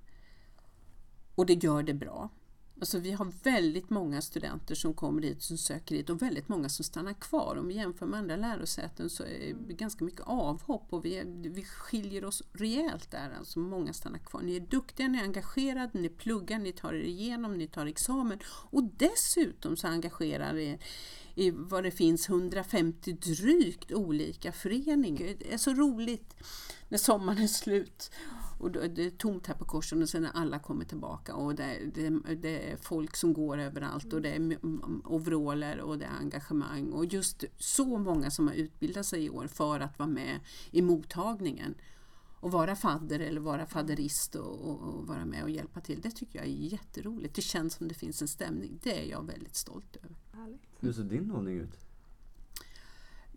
och 1.34 1.46
det 1.46 1.64
gör 1.64 1.82
det 1.82 1.94
bra. 1.94 2.30
Alltså 2.80 2.98
vi 2.98 3.12
har 3.12 3.32
väldigt 3.42 3.90
många 3.90 4.22
studenter 4.22 4.74
som 4.74 4.94
kommer 4.94 5.22
hit, 5.22 5.42
som 5.42 5.58
söker 5.58 5.94
hit 5.94 6.10
och 6.10 6.22
väldigt 6.22 6.48
många 6.48 6.68
som 6.68 6.84
stannar 6.84 7.12
kvar. 7.12 7.56
Om 7.56 7.68
vi 7.68 7.74
jämför 7.74 8.06
med 8.06 8.18
andra 8.18 8.36
lärosäten 8.36 9.10
så 9.10 9.22
är 9.22 9.54
det 9.68 9.74
ganska 9.74 10.04
mycket 10.04 10.20
avhopp 10.26 10.86
och 10.90 11.04
vi, 11.04 11.18
är, 11.18 11.24
vi 11.50 11.64
skiljer 11.64 12.24
oss 12.24 12.42
rejält 12.52 13.10
där. 13.10 13.30
Alltså 13.38 13.58
många 13.58 13.92
stannar 13.92 14.18
kvar. 14.18 14.40
Ni 14.42 14.56
är 14.56 14.60
duktiga, 14.60 15.08
ni 15.08 15.18
är 15.18 15.22
engagerade, 15.22 15.90
ni 15.92 16.08
pluggar, 16.08 16.58
ni 16.58 16.72
tar 16.72 16.94
er 16.94 17.02
igenom, 17.02 17.54
ni 17.54 17.66
tar 17.66 17.86
examen 17.86 18.38
och 18.46 18.84
dessutom 18.84 19.76
så 19.76 19.88
engagerar 19.88 20.56
er 20.56 20.78
i 21.34 21.50
vad 21.50 21.84
det 21.84 21.90
finns 21.90 22.28
150 22.28 23.12
drygt 23.12 23.92
olika 23.92 24.52
föreningar. 24.52 25.34
Det 25.38 25.52
är 25.52 25.58
så 25.58 25.74
roligt 25.74 26.34
när 26.88 26.98
sommaren 26.98 27.38
är 27.38 27.46
slut 27.46 28.10
och 28.58 28.70
då 28.70 28.80
är 28.80 28.88
det 28.88 29.18
tomt 29.18 29.46
här 29.46 29.54
på 29.54 29.64
korsen 29.64 30.02
och 30.02 30.08
sen 30.08 30.22
när 30.22 30.30
alla 30.34 30.58
kommer 30.58 30.84
tillbaka 30.84 31.34
och 31.34 31.54
det 31.54 31.62
är, 31.62 31.86
det, 31.94 32.34
det 32.34 32.70
är 32.72 32.76
folk 32.76 33.16
som 33.16 33.32
går 33.32 33.58
överallt 33.58 34.12
och 34.12 34.22
det 34.22 34.28
är 34.28 34.58
overaller 35.04 35.80
och 35.80 35.98
det 35.98 36.04
är 36.04 36.18
engagemang 36.20 36.92
och 36.92 37.04
just 37.04 37.44
så 37.58 37.98
många 37.98 38.30
som 38.30 38.48
har 38.48 38.54
utbildat 38.54 39.06
sig 39.06 39.24
i 39.24 39.30
år 39.30 39.46
för 39.46 39.80
att 39.80 39.98
vara 39.98 40.08
med 40.08 40.40
i 40.70 40.82
mottagningen 40.82 41.74
och 42.40 42.52
vara 42.52 42.76
fadder 42.76 43.20
eller 43.20 43.40
vara 43.40 43.66
fadderist 43.66 44.34
och, 44.34 44.60
och, 44.60 44.80
och, 44.80 45.06
vara 45.06 45.24
med 45.24 45.42
och 45.42 45.50
hjälpa 45.50 45.80
till. 45.80 46.00
Det 46.00 46.10
tycker 46.10 46.38
jag 46.38 46.48
är 46.48 46.52
jätteroligt. 46.52 47.34
Det 47.34 47.42
känns 47.42 47.74
som 47.74 47.88
det 47.88 47.94
finns 47.94 48.22
en 48.22 48.28
stämning. 48.28 48.78
Det 48.82 49.04
är 49.04 49.10
jag 49.10 49.26
väldigt 49.26 49.56
stolt 49.56 49.96
över. 49.96 50.16
Hur 50.80 50.92
ser 50.92 51.02
din 51.02 51.30
hållning 51.30 51.56
ut? 51.58 51.87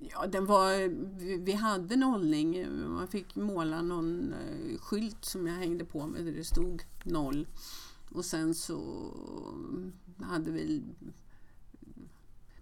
Ja, 0.09 0.27
den 0.27 0.45
var, 0.45 0.89
vi 1.37 1.51
hade 1.51 1.95
nollning. 1.95 2.67
Man 2.89 3.07
fick 3.07 3.35
måla 3.35 3.81
någon 3.81 4.33
eh, 4.33 4.77
skylt 4.79 5.25
som 5.25 5.47
jag 5.47 5.53
hängde 5.53 5.85
på 5.85 6.07
med 6.07 6.25
där 6.25 6.31
det 6.31 6.43
stod 6.43 6.83
noll. 7.03 7.47
Och 8.09 8.25
sen 8.25 8.53
så 8.53 8.81
mm, 9.53 9.93
hade 10.17 10.51
vi... 10.51 10.83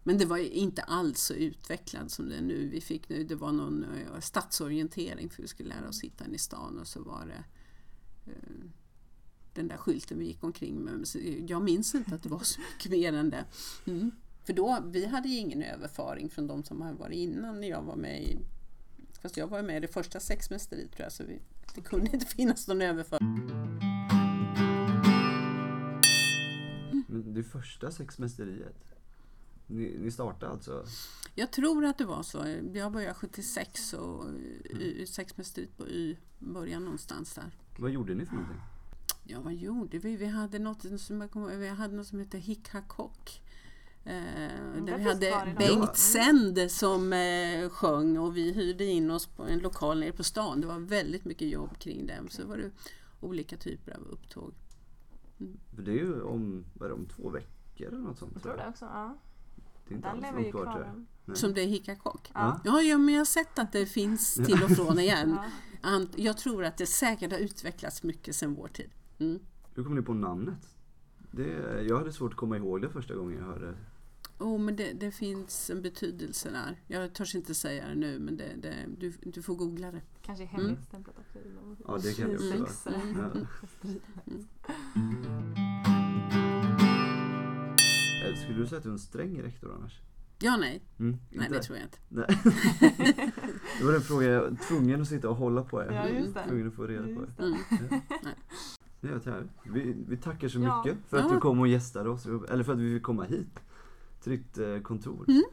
Men 0.03 0.17
det 0.17 0.25
var 0.25 0.37
inte 0.37 0.81
alls 0.81 1.21
så 1.21 1.33
utvecklat 1.33 2.11
som 2.11 2.29
det 2.29 2.35
är 2.35 2.41
nu. 2.41 2.67
Vi 2.67 2.81
fick 2.81 3.09
nu, 3.09 3.23
det 3.23 3.35
var 3.35 3.51
någon 3.51 3.83
eh, 3.83 4.19
stadsorientering 4.19 5.29
för 5.29 5.41
vi 5.41 5.47
skulle 5.47 5.69
lära 5.69 5.89
oss 5.89 6.01
hitta 6.03 6.25
in 6.25 6.35
i 6.35 6.37
stan 6.37 6.79
och 6.79 6.87
så 6.87 7.03
var 7.03 7.25
det 7.25 7.43
eh, 8.31 8.69
den 9.53 9.67
där 9.67 9.77
skylten 9.77 10.19
vi 10.19 10.25
gick 10.25 10.43
omkring 10.43 10.79
med. 10.79 11.07
Jag 11.47 11.61
minns 11.61 11.95
inte 11.95 12.15
att 12.15 12.23
det 12.23 12.29
var 12.29 12.43
så 12.43 12.61
mycket 12.61 12.91
mer 12.91 13.13
än 13.13 13.29
det. 13.29 13.45
Mm. 13.85 14.11
För 14.49 14.53
då, 14.53 14.83
vi 14.85 15.05
hade 15.05 15.29
ju 15.29 15.37
ingen 15.37 15.61
överföring 15.61 16.29
från 16.29 16.47
de 16.47 16.63
som 16.63 16.81
hade 16.81 16.97
varit 16.97 17.15
innan 17.15 17.61
när 17.61 17.67
jag 17.67 17.81
var 17.81 17.95
med 17.95 18.21
i 18.21 18.39
Fast 19.21 19.37
jag 19.37 19.47
var 19.47 19.61
med 19.61 19.77
i 19.77 19.79
det 19.79 19.87
första 19.87 20.19
sexmästeriet 20.19 20.91
tror 20.91 21.03
jag, 21.03 21.11
så 21.11 21.23
vi, 21.23 21.39
det 21.75 21.81
kunde 21.81 22.11
inte 22.13 22.25
finnas 22.25 22.67
någon 22.67 22.81
överföring. 22.81 23.49
Det 27.07 27.43
första 27.43 27.91
sexmästeriet? 27.91 28.75
Ni, 29.67 29.97
ni 29.99 30.11
startade 30.11 30.51
alltså? 30.51 30.85
Jag 31.35 31.51
tror 31.51 31.85
att 31.85 31.97
det 31.97 32.05
var 32.05 32.23
så. 32.23 32.57
Jag 32.73 32.91
började 32.91 33.13
76 33.13 33.93
och 33.93 34.25
mm. 34.25 35.07
sexmästeriet 35.07 35.77
på 35.77 35.87
Y 35.87 36.17
började 36.39 36.85
någonstans 36.85 37.33
där. 37.33 37.51
Vad 37.77 37.91
gjorde 37.91 38.15
ni 38.15 38.25
för 38.25 38.33
någonting? 38.33 38.61
Ja, 39.23 39.41
vad 39.41 39.53
gjorde 39.53 39.99
vi? 39.99 40.15
Vi 40.15 40.25
hade 40.25 40.59
något 40.59 41.01
som, 41.01 41.29
vi 41.59 41.67
hade 41.67 41.95
något 41.95 42.07
som 42.07 42.19
hette 42.19 42.37
Hickhakock. 42.37 43.41
Eh, 44.09 44.83
där 44.83 44.97
vi 44.97 45.03
hade 45.03 45.55
Bengt 45.57 45.97
Sänd 45.97 46.71
som 46.71 47.13
eh, 47.13 47.69
sjöng 47.69 48.17
och 48.17 48.37
vi 48.37 48.53
hyrde 48.53 48.85
in 48.85 49.11
oss 49.11 49.27
på 49.27 49.43
en 49.43 49.59
lokal 49.59 49.99
nere 49.99 50.11
på 50.11 50.23
stan. 50.23 50.61
Det 50.61 50.67
var 50.67 50.79
väldigt 50.79 51.25
mycket 51.25 51.47
jobb 51.47 51.77
kring 51.77 52.07
det. 52.07 52.19
Så 52.29 52.47
var 52.47 52.57
det 52.57 52.71
olika 53.19 53.57
typer 53.57 53.91
av 53.91 54.01
upptåg. 54.01 54.53
Mm. 55.39 55.59
För 55.75 55.81
det 55.81 55.91
är 55.91 55.95
ju 55.95 56.21
om, 56.21 56.65
är 56.81 56.87
det, 56.87 56.93
om 56.93 57.05
två 57.05 57.29
veckor 57.29 57.87
eller 57.87 57.97
något 57.97 58.17
sånt. 58.17 58.31
Jag 58.33 58.43
tror 58.43 58.57
det 58.57 58.67
också, 58.69 58.85
ja. 58.85 59.17
Det 59.87 59.93
är 59.93 59.95
inte 59.95 60.09
Den 60.09 60.19
lever 60.19 60.39
ju 60.39 60.51
kvar, 60.51 61.05
Som 61.33 61.53
det 61.53 61.61
är 61.61 61.67
Hickakock? 61.67 62.31
Ja. 62.33 62.59
ja. 62.63 62.81
Ja, 62.81 62.97
men 62.97 63.13
jag 63.13 63.19
har 63.19 63.25
sett 63.25 63.59
att 63.59 63.71
det 63.71 63.85
finns 63.85 64.33
till 64.45 64.63
och 64.63 64.69
från 64.69 64.99
igen. 64.99 65.37
ja. 65.81 66.05
Jag 66.15 66.37
tror 66.37 66.65
att 66.65 66.77
det 66.77 66.85
säkert 66.85 67.31
har 67.31 67.39
utvecklats 67.39 68.03
mycket 68.03 68.35
sedan 68.35 68.55
vår 68.55 68.67
tid. 68.67 68.89
Mm. 69.19 69.39
Hur 69.75 69.83
kom 69.83 69.95
ni 69.95 70.01
på 70.01 70.13
namnet? 70.13 70.75
Det, 71.31 71.81
jag 71.87 71.97
hade 71.97 72.13
svårt 72.13 72.31
att 72.31 72.37
komma 72.37 72.57
ihåg 72.57 72.81
det 72.81 72.89
första 72.89 73.15
gången 73.15 73.37
jag 73.37 73.45
hörde 73.45 73.75
Oh, 74.39 74.59
men 74.59 74.75
det, 74.75 74.93
det, 74.93 75.11
finns 75.11 75.69
en 75.69 75.81
betydelse 75.81 76.49
där. 76.49 76.81
Jag 76.87 77.13
törs 77.13 77.35
inte 77.35 77.55
säga 77.55 77.87
det 77.87 77.95
nu 77.95 78.19
men 78.19 78.37
det, 78.37 78.55
det, 78.61 78.75
du, 78.97 79.13
du 79.21 79.41
får 79.41 79.55
googla 79.55 79.91
det. 79.91 80.01
Kanske 80.21 80.45
hemligstämplat 80.45 81.15
mm. 81.35 81.71
också. 81.71 81.83
Ja 81.87 81.97
det 81.97 82.13
kan 82.13 82.29
det 82.29 82.61
också 82.61 82.89
vara. 82.89 83.01
Mm. 83.01 84.47
Ja. 88.23 88.35
Skulle 88.35 88.59
du 88.59 88.67
säga 88.67 88.77
att 88.77 88.83
du 88.83 88.89
är 88.89 88.93
en 88.93 88.99
sträng 88.99 89.41
rektor 89.41 89.75
annars? 89.75 90.01
Ja, 90.39 90.57
nej. 90.57 90.81
Mm, 90.99 91.17
nej, 91.29 91.47
det 91.49 91.63
tror 91.63 91.77
jag 91.77 91.85
inte. 91.85 91.97
Nej. 92.09 92.27
det 93.79 93.85
var 93.85 93.91
den 93.91 94.01
frågan 94.01 94.29
jag 94.29 94.41
var 94.41 94.57
tvungen 94.67 95.01
att 95.01 95.07
sitta 95.07 95.29
och 95.29 95.35
hålla 95.35 95.63
på. 95.63 95.83
Ja, 95.83 96.09
just 96.09 96.33
det. 96.33 96.43
Tvungen 96.47 96.67
att 96.67 96.73
få 96.73 96.87
reda 96.87 97.03
på 97.03 97.25
det. 97.25 97.43
Mm. 97.43 97.57
Ja. 97.69 97.99
Nej. 99.01 99.43
Vi, 99.63 99.95
vi 100.07 100.17
tackar 100.17 100.47
så 100.47 100.59
mycket 100.59 100.97
för 101.07 101.17
att 101.17 101.29
du 101.29 101.39
kom 101.39 101.59
och 101.59 101.67
gästade 101.67 102.09
oss, 102.09 102.25
eller 102.25 102.63
för 102.63 102.73
att 102.73 102.79
vi 102.79 102.93
fick 102.93 103.03
komma 103.03 103.23
hit 103.23 103.59
till 104.23 104.31
ditt 104.31 104.57
eh, 104.57 104.79
kontor. 104.79 105.25
Mm. 105.27 105.43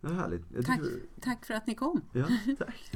Det 0.00 0.08
var 0.08 0.14
härligt. 0.14 0.42
Jag 0.54 0.66
tack, 0.66 0.80
tack 1.20 1.46
för 1.46 1.54
att 1.54 1.66
ni 1.66 1.74
kom. 1.74 2.00
Ja, 2.12 2.26
tack. 2.58 2.92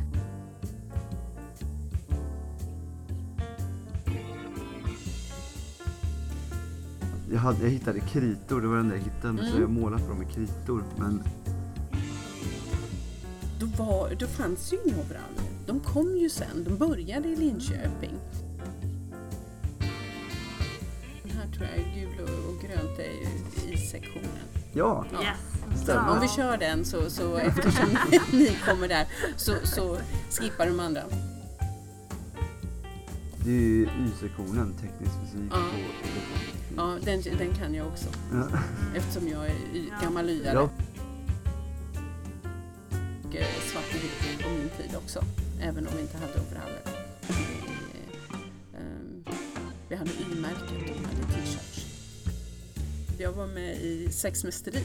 Jag, 7.31 7.39
hade, 7.39 7.63
jag 7.63 7.71
hittade 7.71 8.01
kritor, 8.01 8.61
det 8.61 8.67
var 8.67 8.77
den 8.77 8.89
där 8.89 8.97
jag 8.97 9.03
hittade, 9.03 9.29
mm. 9.29 9.53
så 9.53 9.61
jag 9.61 9.71
målat 9.71 10.03
på 10.03 10.09
dem 10.09 10.19
med 10.19 10.31
kritor. 10.31 10.85
Men... 10.99 11.23
Då, 13.61 13.67
var, 13.67 14.15
då 14.19 14.27
fanns 14.27 14.73
ju 14.73 14.77
inga 14.85 14.99
overaller. 14.99 15.45
De 15.67 15.81
kom 15.81 16.17
ju 16.17 16.29
sen, 16.31 16.65
de 16.65 16.79
började 16.79 17.29
i 17.29 17.37
Linköping. 17.37 18.15
Den 21.23 21.33
här 21.33 21.53
tror 21.53 21.67
jag 21.67 21.79
är 21.79 21.95
gul 21.95 22.21
och, 22.23 22.51
och 22.51 22.61
grönt 22.61 22.99
är 22.99 23.73
i 23.73 23.77
sektionen. 23.77 24.64
Ja, 24.75 25.05
yes. 25.13 25.83
stämmer. 25.83 26.11
Om 26.11 26.21
vi 26.21 26.29
kör 26.29 26.57
den 26.57 26.85
så, 26.85 27.11
så 27.11 27.37
eftersom 27.37 27.99
ni 28.33 28.57
kommer 28.67 28.89
där 28.89 29.07
så, 29.37 29.53
så 29.63 29.99
skippar 30.31 30.67
de 30.67 30.81
andra. 30.81 31.03
Det 33.45 33.51
är 33.51 33.55
ju 33.55 33.83
Y-sektionen, 33.83 34.75
teknisk 34.75 35.13
fysik 35.23 35.51
ja. 35.51 35.59
Ja, 36.77 36.99
den, 37.05 37.23
den 37.39 37.55
kan 37.55 37.75
jag 37.75 37.87
också. 37.87 38.07
Ja. 38.33 38.59
Eftersom 38.97 39.29
jag 39.29 39.47
är 39.47 39.55
y, 39.75 39.93
gammal 40.03 40.31
yare. 40.31 40.55
Ja. 40.55 40.71
Och 43.25 43.37
eh, 43.37 43.47
svart 43.73 43.85
och 43.89 44.05
vitt 44.05 44.43
på 44.43 44.51
min 44.51 44.69
tid 44.69 44.97
också. 44.97 45.25
Även 45.61 45.87
om 45.87 45.93
vi 45.97 46.03
inte 46.03 46.19
hade 46.19 46.33
overaller. 46.33 46.81
Vi, 47.29 48.79
um, 48.79 49.25
vi 49.89 49.97
hade 49.97 50.11
Y-märket 50.11 50.91
och 50.91 51.07
hade 51.07 51.33
t-shirts. 51.33 51.74
Jag 53.19 53.33
var 53.33 53.47
med 53.47 53.77
i 53.77 54.09
sexmästeriet. 54.13 54.85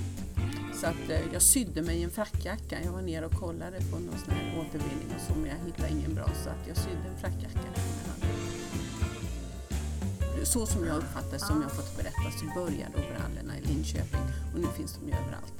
Så 0.73 0.87
att 0.87 1.09
eh, 1.09 1.33
jag 1.33 1.41
sydde 1.41 1.81
mig 1.81 2.03
en 2.03 2.09
frackjacka. 2.09 2.77
Jag 2.83 2.91
var 2.91 3.01
nere 3.01 3.25
och 3.25 3.31
kollade 3.31 3.77
på 3.91 3.99
någon 3.99 4.19
sån 4.25 4.33
här 4.33 4.59
återvinning 4.59 5.15
och 5.15 5.21
så, 5.27 5.39
men 5.39 5.49
jag 5.49 5.65
hittade 5.65 5.89
ingen 5.89 6.15
bra 6.15 6.29
så 6.43 6.49
att 6.49 6.67
jag 6.67 6.77
sydde 6.77 7.07
en 7.13 7.19
frackjacka. 7.19 7.69
Så 10.43 10.65
som 10.65 10.85
jag 10.85 10.97
uppfattar 10.97 11.37
som 11.37 11.61
jag 11.61 11.71
fått 11.71 11.97
berätta 11.97 12.31
så 12.39 12.45
började 12.59 12.93
overallerna 12.95 13.57
i 13.57 13.61
Linköping 13.61 14.25
och 14.53 14.59
nu 14.59 14.67
finns 14.77 14.93
de 14.93 15.07
ju 15.07 15.13
överallt. 15.13 15.58